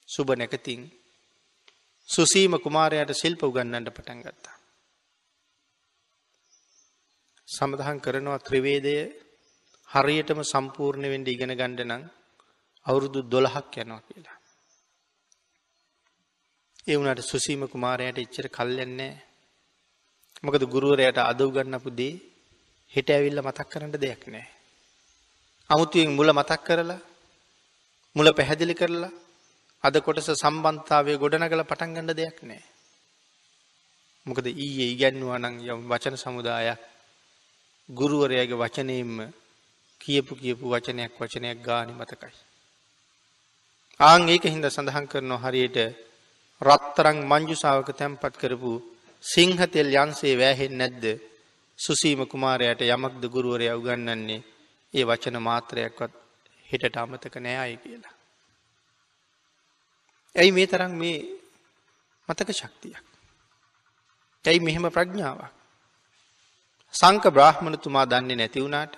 [0.10, 0.82] සුබ නැකතින්
[2.10, 4.56] සුසීම කුමාරයට ශිල්ප උගන්නන්ට පටන් ගත්තා.
[7.48, 8.96] සමඳහන් කරනවා ත්‍රවේදය
[9.90, 12.04] හරියටම සම්පූර්ණ වෙන්ඩ ඉගෙන ගණ්ඩ නම්
[12.86, 14.38] අවුරුදු දොළහක් යනවා කියලා.
[16.88, 19.14] ඒ වුණට සුසීම කුමාරයට එච්චර කල්යන්නේ
[20.44, 22.14] මොකද ගුරුවරයට අදව් ගන්නපු දේ
[22.94, 24.48] හෙට ඇවිල්ල මතක් කරන්න දෙයක් නෑ.
[25.70, 27.00] අමුතුවෙන් මුල මතක් කරලා
[28.16, 29.12] මුල පැහැදිලි කරලා
[29.84, 32.64] අද කොටස සම්බන්ධාවය ගොඩනගල පටන් ගන්න දෙයක් නෑ.
[34.26, 36.82] මොකද ඊයේ ඉගැන්වා නං යම් වචන සමුදායක්
[37.90, 39.14] ගුරුවරයාගේ වචනයෙන්ම
[40.02, 42.36] කියපු කියපු වචනයක් වචනයක් ගානි මතකයි.
[44.00, 45.78] ආං ඒක හින්ද සඳහන් කරනවා හරියට
[46.62, 48.72] රත්තරං මංජුසාවක තැන්පත් කරපු
[49.24, 51.06] සිංහතෙල් යන්සේ වැෑහෙන් නැද්ද
[51.80, 54.46] සුසීම කුමාරයට යමක්ද ගුරුවරය උගන්නන්නේ
[54.94, 56.14] ඒ වචන මාත්‍රයක්වත්
[56.70, 58.16] හෙටට අමතක නෑ අය කියලා.
[60.36, 61.18] ඇයි මේ තරම් මේ
[62.30, 63.06] මතක ශක්තියක්.
[64.46, 65.52] ඇයි මෙහෙම ප්‍රඥාවක්.
[66.94, 68.94] සංක බ්‍රාහ්මණතුමා දන්නේ නැති වුණාට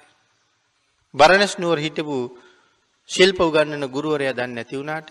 [1.13, 2.17] බරණස් නුවර හිටපු
[3.09, 5.09] ශිල්ප උගන්නන ගුරුවරයා දන්නේ නැති වුණාට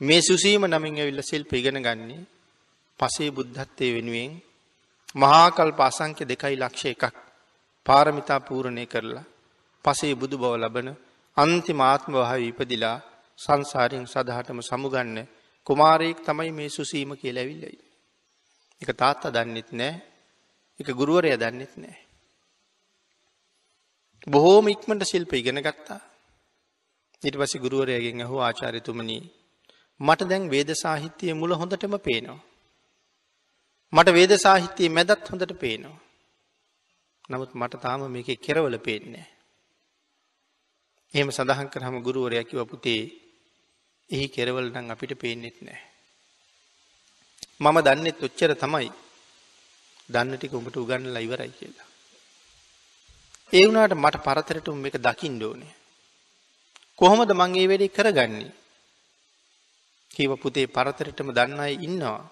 [0.00, 2.22] මේ සුසීම නමින් ඇවිල්ලා ශිල්ප ඉගෙන ගන්නේ
[3.00, 4.32] පසේ බුද්ධත්වයේ වෙනුවෙන්
[5.14, 7.04] මහා කල්ප අසංඛ්‍ය 2 ලක්ෂ එකක්
[7.86, 9.24] පාරමිතා පූර්ණේ කරලා
[9.84, 10.88] පසේ බුදු බව ලබන
[11.36, 12.98] අන්තිම ආත්ම භාවයේ ඉපදිලා
[13.38, 15.18] සංසාරයෙන් සදහටම සමුගන්න
[15.66, 17.90] කුමාරයෙක් තමයි මේ සුසීම කියලා ඇවිල්ලා ඉන්නේ.
[18.82, 19.92] ඒක තාත්තා දන්නෙත් නෑ.
[20.80, 21.96] ඒක ගුරුවරයා දන්නෙත් නෑ.
[24.26, 26.00] බොහෝම ඉක්මනට ශිල්ප ඉගෙන ගත්තා.
[27.22, 29.18] ඊට පස්සේ ගුරුවරයාගෙන් අහුවා ආචාර්යතුමනි
[30.00, 32.40] මට දැන් වේද සාහිත්‍යයේ මුල හොඳටම පේනවා.
[33.92, 35.98] මට වේද සාහිත්‍යයේ මැදත් හොඳට පේනවා.
[37.28, 39.26] නමුත් මට තාම මේකේ කෙරවල පේන්නේ
[41.14, 43.02] එහෙම සඳහන් කරාම ගුරුවරයා කිව්වා පුතේ
[44.10, 45.84] එහි කෙරවල නම් අපිට පේන්නෙත් නැහැ.
[47.60, 48.90] මම දන්නෙත් ඔච්චර තමයි.
[50.08, 51.88] දන්න ටික උඹට උගන්වලා ඉවරයි කියලා.
[53.52, 55.74] ඒ වුණාට මට පරතරට මේක දකින්න ඕනේ.
[56.98, 58.52] කොහොමද මං මේ වැඩේ කරගන්නේ?
[60.10, 62.22] කීව පුතේ පරතරටම දන්න අය ඉන්නවා.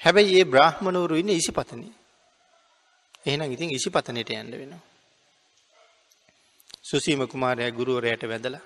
[0.00, 1.94] හැබැයි ඒ බ්‍රාහ්මණවරු ඉන්නේ ඉසිපතනේ.
[3.26, 4.95] එහෙනම් ඉතින් ඉසිපතනෙට යන්න වෙනවා.
[6.86, 8.64] සුසීම කුමාරයා ගුරුවරයාට වැඳලා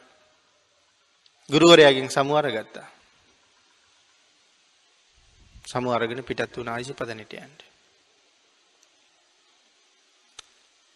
[1.50, 2.88] ගුරුවරයාගෙන් සමු අරගත්තා.
[5.64, 7.56] සමු අරගෙන පිටත් වුණා ඉසිපතනෙට යන්න.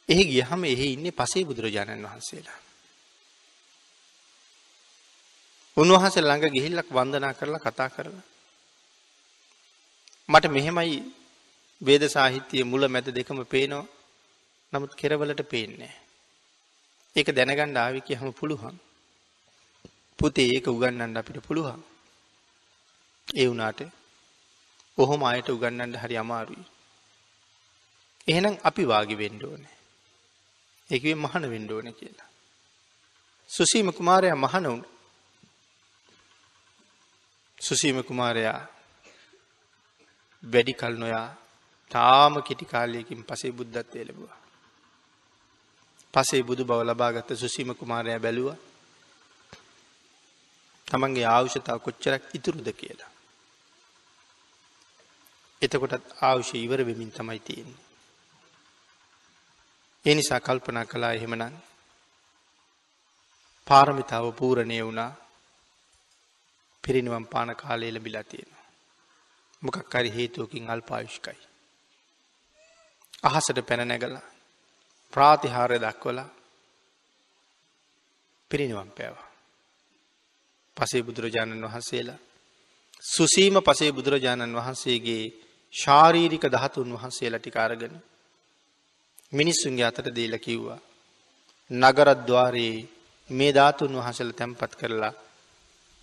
[0.09, 2.61] එහි ගියහම එහි ඉන්නේ පසේ බුදුරජාණන් වහන්සේලා.
[5.77, 8.25] උන්වහන්සේ ළඟ ගිහිල්ලක් වන්දනා කරලා කතා කරලා
[10.29, 10.97] මට මෙහෙමයි
[11.83, 13.87] වේද සාහිත්‍යයේ මුල මැද දෙකම පේනවා.
[14.73, 16.04] නමුත් කෙරවලට පේන්නේ
[17.17, 18.77] ඒක දැනගන්න ආවි කියහම පුළුවන්.
[20.19, 21.81] පුතේ ඒක උගන්වන්න අපිට පුළුවන්.
[23.29, 23.81] ඒ වුණාට
[24.99, 26.65] ඔහොම අයට උගන්වන්න හරි අමාරුයි.
[28.29, 29.77] එහෙනම් අපි වාගේ වෙන්න ඕනේ.
[30.91, 32.29] ඒ කිව්වේ මහාන වෙන්න ඕනේ කියලා.
[33.51, 34.93] සුසීම කුමාරයා මහාන වුණා.
[37.59, 38.61] සුසීම කුමාරයා
[40.43, 41.29] වැඩි කල නොයා
[41.91, 44.44] තාම කෙටි කාලයකින් පසේ බුද්ධත්වය ලැබුවා.
[46.15, 48.59] පසේ බුදු බව ලබාගත්ත සුසීම කුමාරයා බැලුවා.
[50.89, 53.11] තමන්ගේ ආවුෂතාව කොච්චරක් ඉතුරුද කියලා.
[55.63, 57.83] එතකොටත් ආවුෂ ඉවර වෙමින් තමයි තියෙන්නේ.
[60.05, 61.55] ඒ නිසා කල්පනා කළා එහෙමනම්
[63.67, 65.13] පාරමිතාව පූරණය වුණා
[66.85, 68.65] පිරිනිවන් පාන කාලය ලැබිලා තියෙනවා.
[69.63, 71.41] මොකක් හරි හේතුවකින් අල්පායුෂ්කයි.
[73.23, 74.34] අහසට පැන නැගලා
[75.15, 76.29] ප්‍රාතිහාරය දක්වලා
[78.51, 79.29] පිරිනිවන් පෑවා.
[80.77, 82.21] පසේ බුදුරජාණන් වහන්සේලා
[83.05, 85.25] සුසීම පසේ බුදුරජාණන් වහන්සේගේ
[85.75, 87.95] ශාරීරික දහතුන් වහන්සේලා ටික අරගෙන
[89.33, 90.81] මිනිස්සුන්ගේ අතට දීලා කිව්වා
[91.71, 92.89] නගරද්්වාරයේ
[93.31, 95.13] මේ ධාතුන් වහසල තැන්පත් කරලා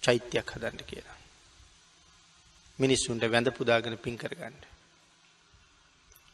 [0.03, 1.17] චෛත්‍යයක් හදන්න කියලා.
[2.79, 4.55] මිනිස්සුන්ට වැඳ පුදාගෙන පින් කරගන්න.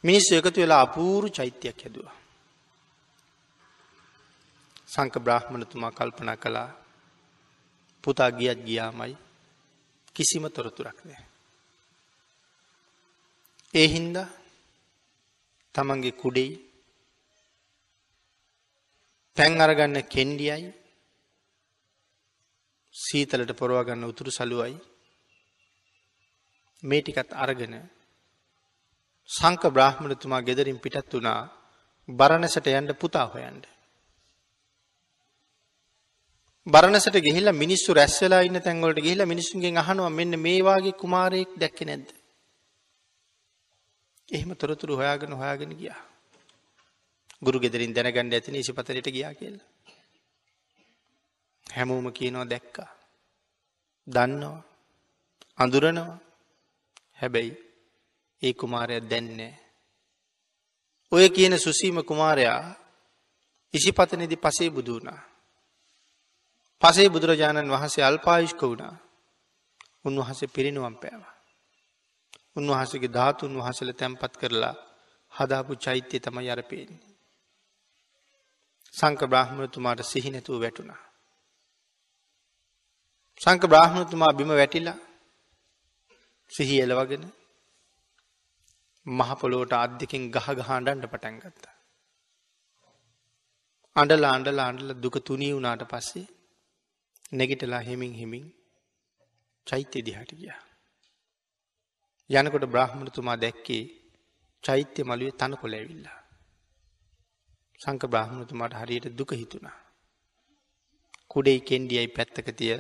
[0.04, 2.16] මිනිස්සු එකතු වෙලා අපූරු චෛත්‍යයක් හැදවා.
[4.98, 6.70] සංක බ්‍රහ්මණතුමා කල්පනා කළා
[8.04, 9.14] පුතා ගියත් ගියාමයි
[10.16, 11.24] කිසිම තොරතුරක් නෑ.
[13.74, 14.28] ඒ හින්දා
[15.76, 16.52] තමන්ගේ කුඩෙයි
[19.38, 20.74] පැන් අරගන්න කෙන්ඩියයි
[22.96, 24.76] සීතලට පොරවාගන්න උතුරු සලුවයි
[26.84, 27.76] මේ ටිකත් අරගෙන
[29.30, 31.42] සංක බ්‍රාහ්මණතුමා ගෙදරින් පිටත් වුණා
[32.10, 33.77] බරණසට යන්න පුතා හොයන්ට.
[36.68, 41.88] බරණසට ගිහිල්ලා මිනිස්සු රැස් වෙලා ඉන්න තැන්වලට ගිහිල්ලා මිනිස්සුන්ගෙන් අහනවා මෙන්න මේ වාගේ කුමාරයෙක් දැක්කේ
[41.88, 42.10] නැද්ද?
[44.30, 46.00] එහෙම තොරතුරු හොයාගෙන හොයාගෙන ගියා.
[47.42, 49.68] ගුරු ගෙදරින් දැනගන්න ඇතින ඉසිපතරයට ගියා කියලා.
[51.68, 52.90] හැමෝම කියනවා දැක්කා.
[54.08, 54.60] දන්නවා.
[55.58, 56.20] අඳුරනවා.
[57.22, 57.54] හැබැයි
[58.42, 59.54] ඒ කුමාරයක් දැන්නේ.
[61.12, 62.62] ඔය කියන සුසීම කුමාරයා
[63.74, 65.27] ඉසිපතනෙදි පසේ බුදු වුණා.
[66.82, 68.94] පසේ බුදුරජාණන් වහන්සේ අල්පායුෂ්ක වුණා.
[70.06, 71.36] උන්වහන්සේ පිරිනුවම් පෑවා.
[72.56, 74.76] උන්වහසගේ ධාතුන් වහසල තැන්පත් කරලා
[75.34, 77.04] හදාපු චෛත්‍යය තම යරපේන්නේ.
[78.94, 81.02] සංක බ්‍රහ්මණතුමාට සිහිනැතුව වැටුණා.
[83.42, 84.98] සංක බ්‍රහ්මණතුමා බිම වැටිලා
[86.52, 87.26] සිහි එලවගෙන
[89.06, 91.76] මහපොලෝට අධ්‍යකින් ගහ ගහාඩන්ට පටන් ගත්තා.
[93.96, 96.28] අඩලා අන්ඩලා අන්ඩල දුක තුනී වුණාට පස්සේ
[97.32, 98.46] නැගිටලා හෙමින් හෙමින්
[99.68, 100.62] චෛත්‍ය දිහට ගියා.
[102.30, 103.84] යනකොට බ්‍රහ්මණතුමා දැක්කේ
[104.64, 106.20] චෛත්‍ය මළුවේ තන කොළ ඇවිල්ලා.
[107.82, 109.78] සංක බ්‍රහ්මණතුමාට හරියට දුක හිතුණා.
[111.30, 112.76] කුඩෙයි කෙන්ඩියයි පැත්තක තිය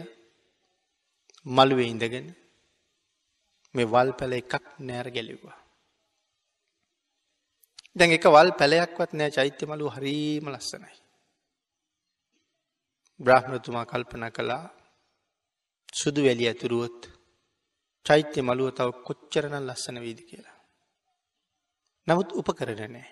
[1.45, 2.27] මළුවේ ඉඳගෙන
[3.75, 5.57] මේ වල් පැල එකක් නෑර ගැලිව්වා.
[7.95, 11.07] දැන් එක වල් පැලයක්වත් නෑ චෛත්‍ය මලු හරීම ලස්සනයි.
[13.20, 14.63] බ්‍රහ්මතුමා කල්පන කළා
[15.93, 16.99] සුදු වැලි ඇතුරුවොත්
[18.05, 20.57] චෛත්‍ය මළුව තව කොච්චරන ලස්සන වීද කියලා.
[22.07, 23.07] නමුත් උපකරන නෑ.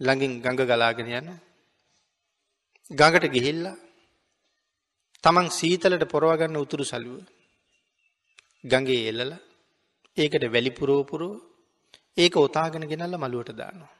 [0.00, 1.30] ළඟින් ගඟ ගලාගෙන යන්න.
[2.90, 3.76] ගඟට ගිහිල්ලා
[5.24, 7.22] තමන් සීතලට පොරවගන්න උතුරු සලුව.
[8.64, 9.32] ගඟේ එල්ලල
[10.16, 11.34] ඒකට වැලිපුරෝපුරෝ
[12.16, 13.92] ඒක ඔතාගෙන ගෙනල්ල මළුවට දානවා.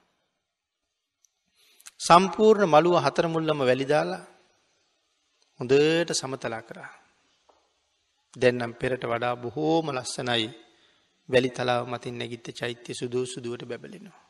[2.01, 4.27] සම්පූර්ණ මළුව හතරමුල්ලම වැලිදාලා
[5.61, 6.91] හොඳට සමතලා කරා.
[8.35, 10.47] දැන්නම් පෙරට වඩා බොහෝම ලස්සනයි
[11.29, 14.21] වැලි තලාව මතින් නැගිත්ත චෛත්‍ය සුදූ සුදුවට බැබලෙනවා.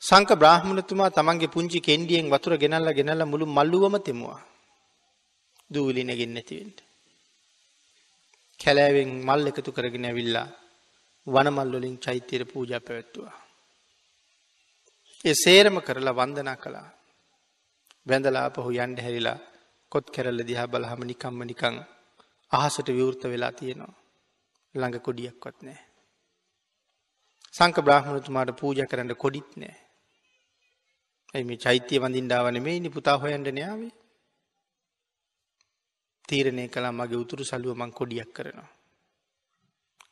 [0.00, 4.40] සංක බ්‍රහ්මණතුමා තමන්ගේ පුංචි කෙන්ඩියෙන් වතුර ගෙනල්ල ගෙනල්ල මුළු මල්ලුවම තෙමුවා.
[5.70, 6.78] දූලි නැගෙන් නැතිවෙන්ට.
[8.60, 10.48] කැලෑවෙන් මල් එකතු කරගෙන ඇවිල්ලා
[11.26, 13.36] වනමල්ලොලින් චෛත්‍යයට පූජ පැවැත්තුවා.
[15.24, 16.88] ඒ සේරම කරලා වන්දනා කළා.
[18.08, 19.38] වැඳලා පහු යන්ඩ හැරිලා
[19.92, 21.76] කොත් කැරල්ල දිහා බලහම නිකම්ම නිකං
[22.52, 23.94] අහසට විවෘත වෙලා තියෙනවා.
[24.74, 25.80] ළඟ කොඩියක්වත් නෑ.
[27.54, 29.76] සංක බ්‍රහ්මණතුමාට පූජ කරන්න කොඩිත් නෑ.
[31.34, 33.92] ඇයි මේ චෛත්‍යය වඳින්ඩාවන මේ නි පුතා හොයන්ට න්‍යාවේ.
[36.28, 38.70] තීරණය කලා මගේ උතුරු සලුව මං කොඩියක් කරනවා.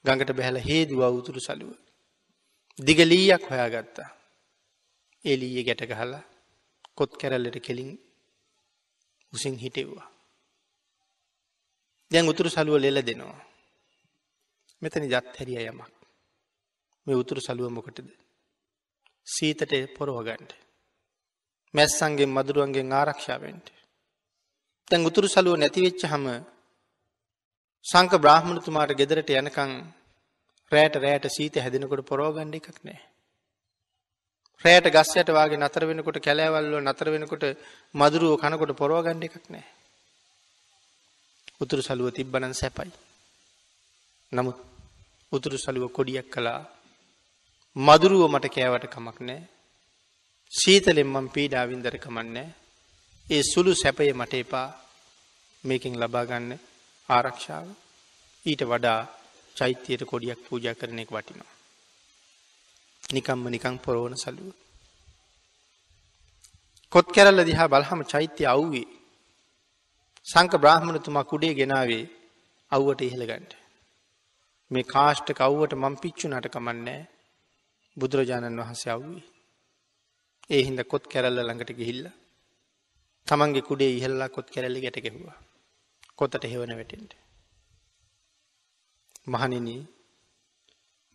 [0.05, 1.70] ගඟට බැහල හේදුව උතුරු සලුව.
[2.78, 4.11] දිගලීයක් හොයාගත්තා.
[5.24, 6.24] එලීය ගැට ගහලා
[6.99, 7.90] කොත් කැරල්ලට කෙලින්
[9.32, 10.09] උසින් හිටෙව්වා.
[12.11, 13.38] දැන් උතුරු සලුව ලෙල දෙනවා.
[14.82, 15.92] මෙතන ජත් හැරිය යමක්.
[17.07, 18.09] මේ උතුරු සලුව මොකටද.
[19.26, 20.51] සීතට පොරෝගන්ට.
[21.74, 23.66] මැස්සන්ගේ මදුරුවන්ගේ ආරක්ෂාවෙන්ට.
[24.88, 26.26] තැන් උතුරු සලුව නැතිවෙච්ච හම
[27.84, 29.72] සංක බ්‍රහ්මණතුමාට ගෙදරට යනකං
[30.72, 32.99] රෑට රෑට සීත හැදෙනකොට පොරෝගණ්ඩ එකක් නෑ.
[34.64, 37.44] රෑට ගස්සයට වගේ නතර වෙනකොට කැලෑවල්ලෝ නතර වෙනකොට
[37.94, 39.66] මදුරුව කනකොට පොරෝගණ්ඩ එකක් නෑ.
[41.61, 42.92] උතුරු සලුව තිබ්බනන් සැපයි.
[44.32, 44.59] නමුත්
[45.32, 46.61] උතුරු සලුව කොඩියක් කලා
[47.76, 49.42] මදුරුව මට කෑවට කමක් නෑ.
[50.52, 52.54] සීතලෙන් මම් පීඩාවින්දර කමන්නෑ.
[53.26, 54.68] ඒ සුළු සැපය මට එපා
[55.64, 56.50] මේකින් ලබාගන්න
[57.09, 57.66] ආරක්ෂාව
[58.46, 59.00] ඊට වඩා
[59.57, 61.55] චෛත්‍යයට කොඩියක් පූජ කරන එක වටිනවා.
[63.12, 64.50] නිකම්ම නිකං පොරෝණ සලුව.
[66.92, 68.87] කොත් කැරල්ල දිහා බලහම චෛත්‍ය අව්වේ
[70.26, 72.04] සංක බ්‍රහ්මණතුමා කුඩේ ගෙනාවේ
[72.72, 73.53] අව්වට ඉහළගන්ට.
[74.70, 77.08] මේ කාෂ්ට කව්වට මං පිච්චු නට කමන්නෑ
[77.96, 79.24] බුදුරජාණන් වහන්සේ අව්වේ.
[80.50, 82.04] ඒ හින්ද කොත් කැරල්ල ළඟට ගිහිල්ල.
[83.26, 85.38] තමන්ගේ කුඩේ ඉහල්ලා කොත් කැරල්ලි ගැට ගැහවා.
[86.18, 87.12] කොතට හෙවන වැටෙන්ට.
[89.26, 89.68] මහනින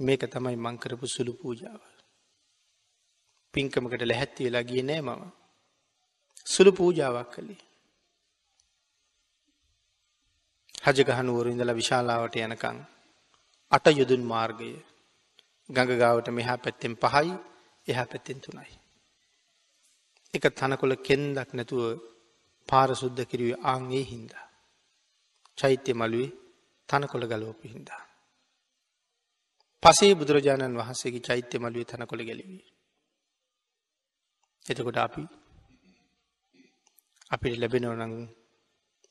[0.02, 1.82] මේක තමයි මංකරපු සුළු පූජාව.
[3.54, 5.22] පින්කමකට ලැහැත්ති වෙලා ගිය නෑ මම.
[6.46, 7.62] සුළු පූජාවක් කළේ.
[10.86, 12.78] හජගහනුවරු ඉඳලා විශාලාවට යනකං
[13.72, 14.72] අට යුදුන් මාර්ගය
[15.70, 17.34] ගඟගාවට මෙහා පැත්තෙන් පහයි
[17.88, 18.74] එහා පැත්තෙන් තුනයි.
[20.34, 21.84] එක තනකොළ කෙන්දක් නැතුව
[22.70, 24.46] පාරසුද්ධ කිරුවේ ආංගේ හින්දා.
[25.58, 26.36] චෛත්‍ය මළුවේ
[26.90, 28.02] තනකොළ ගලෝපු හින්දා.
[29.84, 32.62] පසේ බුදුරජාණන් වහන්සේගේ චෛත්‍ය මළුවේ තනකොළ ගැලවී.
[34.66, 35.24] එතකොට අපි
[37.32, 38.14] අපිට ලැබෙනවනං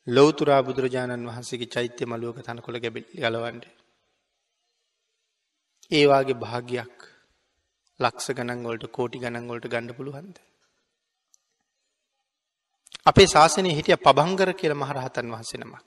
[0.07, 3.65] ලෝතුරා බුදුරජාණන් වහන්සේගේ චෛත්‍ය මළුවක තනකොළ ගැබෙල් ගලවන්ඩ.
[5.91, 6.97] ඒවාගේ භාගයක්
[8.01, 10.37] ලක්ෂ ගණන්ගොලට කෝටි ගණන්ගොලට ගණඩ පුළුවන්ද.
[13.07, 15.85] අපේ ශාසනය හිටිය පබංගර කියල මහරහතන් වහන්සේ නමක්.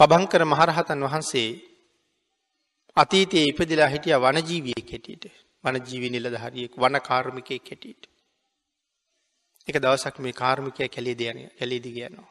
[0.00, 1.73] පබංකර මහරහතන් වහන්සේ
[2.96, 5.24] අතීතයේ ඉපදිලා හිටිය වනජීවිය කෙටියට
[5.64, 8.04] වනජීවි නිලධහරියෙක් වන කාර්මිකය කෙටියට.
[9.68, 12.30] එක දවසක් මේ කාර්මිකය කැලේ දයන කැලේදි කියනවා.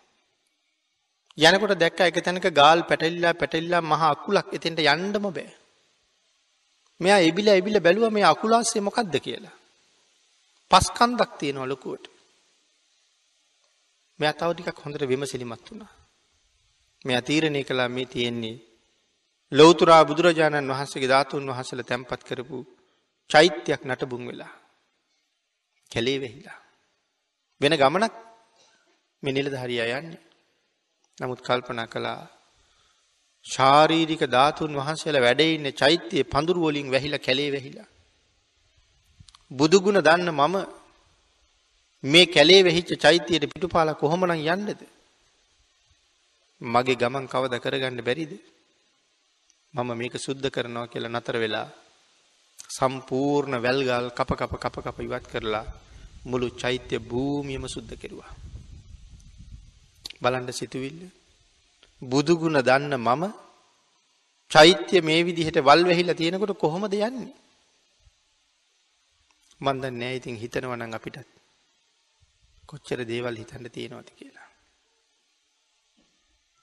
[1.38, 5.52] යනකොට දැක්ක එක තැනක ගාල් පැටල්ලා පැටල්ලා මහ අකුලක් එතෙන්ට යන්නම බෑ.
[7.00, 9.56] මෙයා එබිල එබිල බැලුව මේ අකුලාස්සේ මොකක්ද කියලා.
[10.72, 12.06] පස්කන්දක් තියෙනවා ලොකුවට.
[14.20, 15.94] මෙයා තව ටිකක් හොඳට විමසිලිමත් වුණා.
[17.06, 18.58] මෙයා තීරණය කළා මේ තියෙන්නේ
[19.54, 22.58] ලෞතුරා බුදුරජාණන් වහන්සේගේ ධාතුන් වහන්සේලා තැන්පත් කරපු
[23.30, 24.54] චෛත්‍යයක් නටබුන් වෙලා.
[25.92, 26.60] කැලේ වෙහිලා.
[27.62, 28.14] වෙන ගමනක්
[29.24, 30.22] මේ නිලධාරියා යන්නේ.
[31.18, 32.22] නමුත් කල්පනා කළා
[33.46, 37.88] ශාරීරික ධාතුන් වහන්සේලා වැඩ ඉන්න චෛත්‍යයේ පඳුරු වලින් වැහිලා කැලේ වැහිලා.
[39.52, 40.56] බුදුගුණ දන්න මම
[42.04, 44.80] මේ කැලේ වෙහිච්ච චෛත්‍යයට පිටුපාලා කොහොමනම් යන්නද?
[46.62, 48.34] මගේ ගමන් කවද කරගන්න බැරිද?
[49.74, 51.68] මම මේක සුද්ධ කරනවා කියලා නතර වෙලා
[52.70, 55.66] සම්පූර්ණ වැල්ගල් කප කප කප කප ඉවත් කරලා
[56.26, 58.32] මුළු චෛත්‍ය භූමියම සුද්ධ කෙරුවා.
[60.22, 61.02] බලන්න සිතුවිල්ල.
[62.02, 63.24] බුදුගුණ දන්න මම
[64.52, 67.34] චෛත්‍ය මේ විදිහට වල් වෙහිලා තියෙනකොට කොහොමද යන්නේ?
[69.62, 71.30] මන් දන්නේ නැහැ ඉතින් හිතනවා නම් අපිටත්
[72.70, 74.50] කොච්චර දේවල් හිතන්න තියෙනවද කියලා.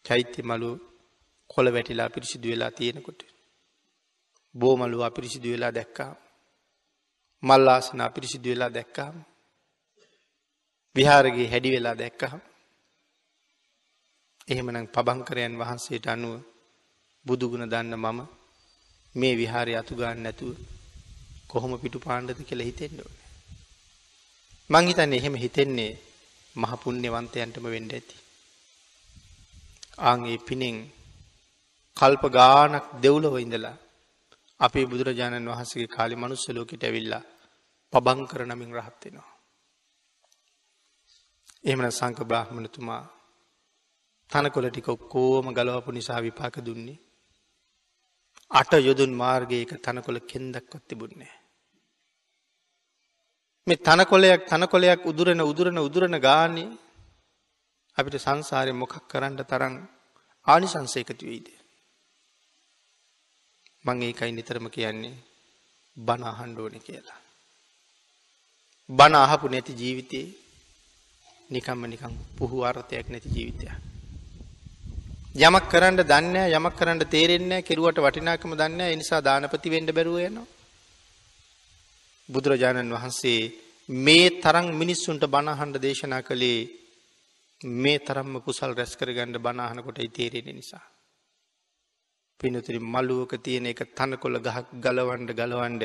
[0.05, 0.71] චෛත්‍ය මලු
[1.51, 3.21] කොළ වැටිලා පිරිසිදු වෙලා තියෙනකොට
[4.55, 6.13] බෝ මලු අපිරිසිදු වෙලා දැක්කා.
[7.43, 9.17] මල් ආසන අපිරිසිදු වෙලා දැක්කාම
[10.97, 12.41] විහාරගේ හැඩි වෙලා දැක්කහම
[14.49, 16.35] එහෙමනම් පබංකරයන් වහන්සේට අනුව
[17.27, 18.21] බුදුගුණ දන්න මම
[19.15, 20.55] මේ විහාරය අතු ගන්න නැතුව
[21.49, 23.29] කොහොම පිටු පාණ්ඩද කියලා හිතෙන්න ඕනේ.
[24.71, 25.93] මං හිතන්නේ එහෙම හිතෙන්නේ
[26.55, 28.17] මහ පුණ්‍යවන්තයන්ටම වෙන්න ඇති.
[30.01, 30.77] ආන් ඒ පිනෙන්
[32.01, 33.77] කල්ප ගානක් දෙව්ලොව ඉඳලා
[34.61, 37.23] අපේ බුදුරජාණන් වහන්සේගේ කාලේ මනුස්ස ලෝකෙට ඇවිල්ලා
[37.93, 39.31] පබංකර නමින් රහත් වෙනවා.
[41.65, 43.03] එහෙමන සංක බ්‍රාහ්මණතුමා
[44.31, 47.03] තනකොළ ටික ඔක්කෝම ගලවපු නිසා විපාක දුන්නේ.
[48.51, 51.33] අට යොදුන් මාර්ගයක තනකොළ කෙන්දක්වත් තිබුන්නේ.
[53.67, 56.77] මේ තනකොලයක් තනකොලයක් උදුරන උදුරන උදුරන ගානේ
[57.99, 59.75] අපිට සංසාරය මොකක් කරන්න තරම්
[60.47, 61.49] ආනිසංසයකතු වෙයිද.
[63.85, 65.17] මං ඒකයි නිතරම කියන්නේ
[65.97, 67.21] බණ අහන්ඩෝන කියලා.
[68.91, 70.29] බණ අහපු නැති ජීවිතයේ
[71.51, 73.73] නිකම්ම නිකං පුහු අර්ථයක් නැති ජීවිතයක්.
[75.39, 80.47] යමක් කරන්න දන්න යමක් කරන්න තේරෙන්න කෙරුවට වටිනාකම දන්න එනිසා දානපති වෙන්ඩ බැරුව යනවා.
[82.29, 83.41] බුදුරජාණන් වහන්සේ
[83.89, 86.61] මේ තරම් මිනිස්සුන්ට බණහන්ඩ දේශනා කළේ
[87.61, 90.85] මේ තරම්ම කුසල් රැස් කරගණ්ඩ බනාහනකොට තේරෙන නිසා.
[92.41, 95.85] පිනතුරි මල්ලුවක තියෙන එක තනකොළ ගහක් ගලවන්ඩ ගලවන්ඩ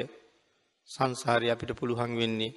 [0.89, 2.53] සංසාරය අපිට පුළුවන් වෙන්නේ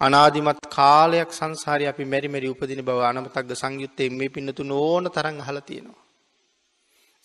[0.00, 6.00] අනාදිමත් කාලයක් සංසාරය අපි මැරිමැරි උපදින බව අනමතක්ග සංයුත්තේ මේ පින්නතු නෝන තරං හල තියෙනවා.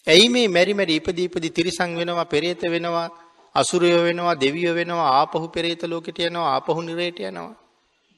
[0.08, 3.08] ඇයි මේ මැරිමැරි ඉපදීපදි තිරිසං වෙනවා පෙරේත වෙනවා
[3.56, 7.56] අසුරයෝ වෙනවා දෙවියෝ වෙනවා ආපහු පෙරේත ලෝකෙට යනවා ආපහු නිරේට යනවා.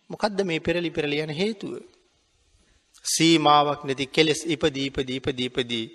[0.09, 1.73] මොකක්ද මේ පෙරලි පෙරලි යන හේතුව.
[3.05, 5.85] සීමාවක් නැති කෙලෙස් ඉපදීපදීපදීපදී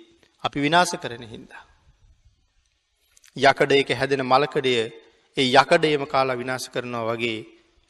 [0.45, 1.63] අපි විනාස කරන හින්දා.
[3.35, 4.73] යකඩයක හැදෙන මලකඩය
[5.37, 7.39] ඒ යකඩයම කාලා විනාශ කරනවා වගේ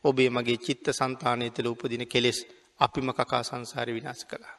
[0.04, 2.40] ඔබේ මගේ චිත්ත සන්තානය තුළ උපදින කෙලෙස්
[2.80, 4.56] අපිම කකා සංසාර විනාශ කළා.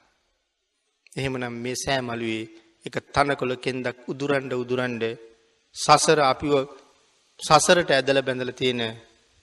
[1.16, 2.44] එහෙමනම් මේ සෑමලුවේ
[2.86, 5.04] එක තනකොළ කෙන්දක් උදුරන්ඩ උදුරන්ඩ
[5.76, 6.52] සසර අපිව
[7.40, 8.82] සසරට ඇදල බැඳල තියෙන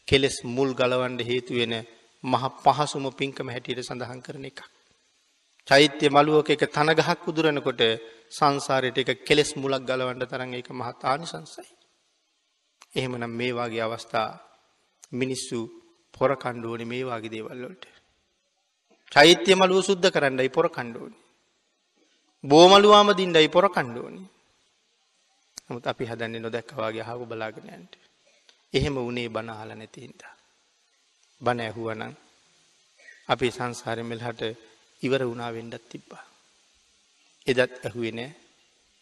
[0.07, 1.73] කෙලෙස් මුල් ගලවන්ඩ හේතුවෙන
[2.23, 4.59] මහ පහසුම පින්කම හැටියට සඳහන් කරන එකක්.
[5.67, 7.81] චෛත්‍ය මළුවක එක තනගහක් උදුරනකොට
[8.29, 11.67] සංසාරයට එක කෙලෙස් මුලක් ගලවන්ඩ තරන් එක මහතානි සංසයි.
[12.93, 14.29] එහෙමනම් මේ වගේ අවස්ථා
[15.11, 15.59] මිනිස්සු
[16.13, 17.83] පොර කණ්ඩුවනි මේ වගේ දේවල්ලොට.
[19.11, 21.17] චෛත්‍ය මළුව සුද්ධ කරන්නයි පොර කණ්ඩුවනි.
[22.43, 24.23] බෝමළුවාම දින්ඩයි පොර කණ්ඩුවනි.
[25.65, 27.93] නමුත් අපි හදන්නේ නොදැක්කවාගේ හාගු බලාගෙනයන්ට.
[28.73, 30.21] එහෙම වනේ බනහල නැතිහින්ද.
[31.41, 32.13] බණ ඇහුවනං
[33.29, 34.41] අපි සංසාරමෙල්හට
[35.03, 36.23] ඉවර වුණා වෙන්ඩත් තිබ්බා.
[37.47, 38.31] එදත් ඇහුවේ නෑ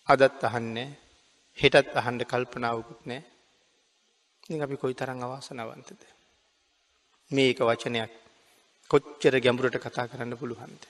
[0.07, 0.87] අදත් අහන්නේ
[1.57, 3.21] හෙටත් අහන්ඩ කල්පනාවකුත් නෑ
[4.61, 6.01] අපි කොයි තරං අවාසනවන්තද.
[7.31, 8.11] මේක වචනයක්
[8.91, 10.83] කොච්චර ගැඹුරට කතා කරන්න පුළුවන්ද.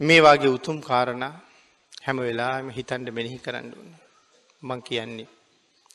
[0.00, 1.24] මේ වගේ උතුම් කාරණ
[2.02, 3.92] හැම වෙලාම හිතන්ඩ මෙනෙහි කරන්න ඕන්න
[4.62, 5.28] මං කියන්නේ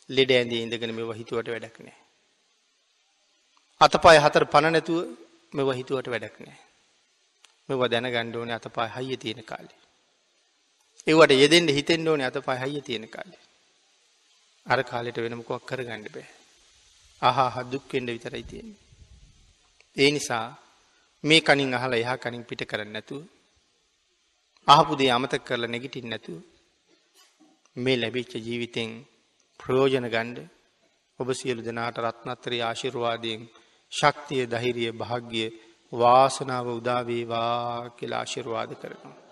[0.10, 1.98] ලෙඩ ඇඳේ ඉඳගෙන මෙ හිතුවට වැඩක් නෑ.
[3.82, 5.00] අතපාය හතර පණ නැතුව
[5.54, 6.65] මෙව හිතුවට වැඩක් නෑ.
[7.70, 9.80] මෙව දැන ගණ්ඩෝන අතපා හයිය තියෙන කාලේ.
[11.08, 13.42] ඒවට යෙදෙන්ට හිතෙන්ට ඕන අතපා හයිය තියෙන කාලේ.
[14.68, 16.28] අර කාලෙට වෙනමකොක් කර ගණ්ඩ බෑ.
[17.22, 18.82] අහා හදුක්වෙන්ඩ විතරයි තියෙන්නේ.
[19.98, 20.46] ඒ නිසා
[21.24, 23.24] මේ කනින් අහලා එහා කනින් පිට කරන්න නැතුව
[24.68, 26.40] අහපුදේ අමතක කරලා නැගිටින් නැතුව
[27.76, 28.90] මේ ලැබිච්ච ජීවිතෙන්
[29.60, 30.40] ප්‍රයෝජන ගණ්ඩ
[31.20, 33.42] ඔබ සියලු දෙනාට රත්නත්තරී ආශිර්වාදයෙන්
[33.94, 35.46] ශක්තිය දහිරිය භාග්‍ය
[35.98, 39.25] වාසනාව උදාවේවා කියලා ආශිර්වාද කරනවා.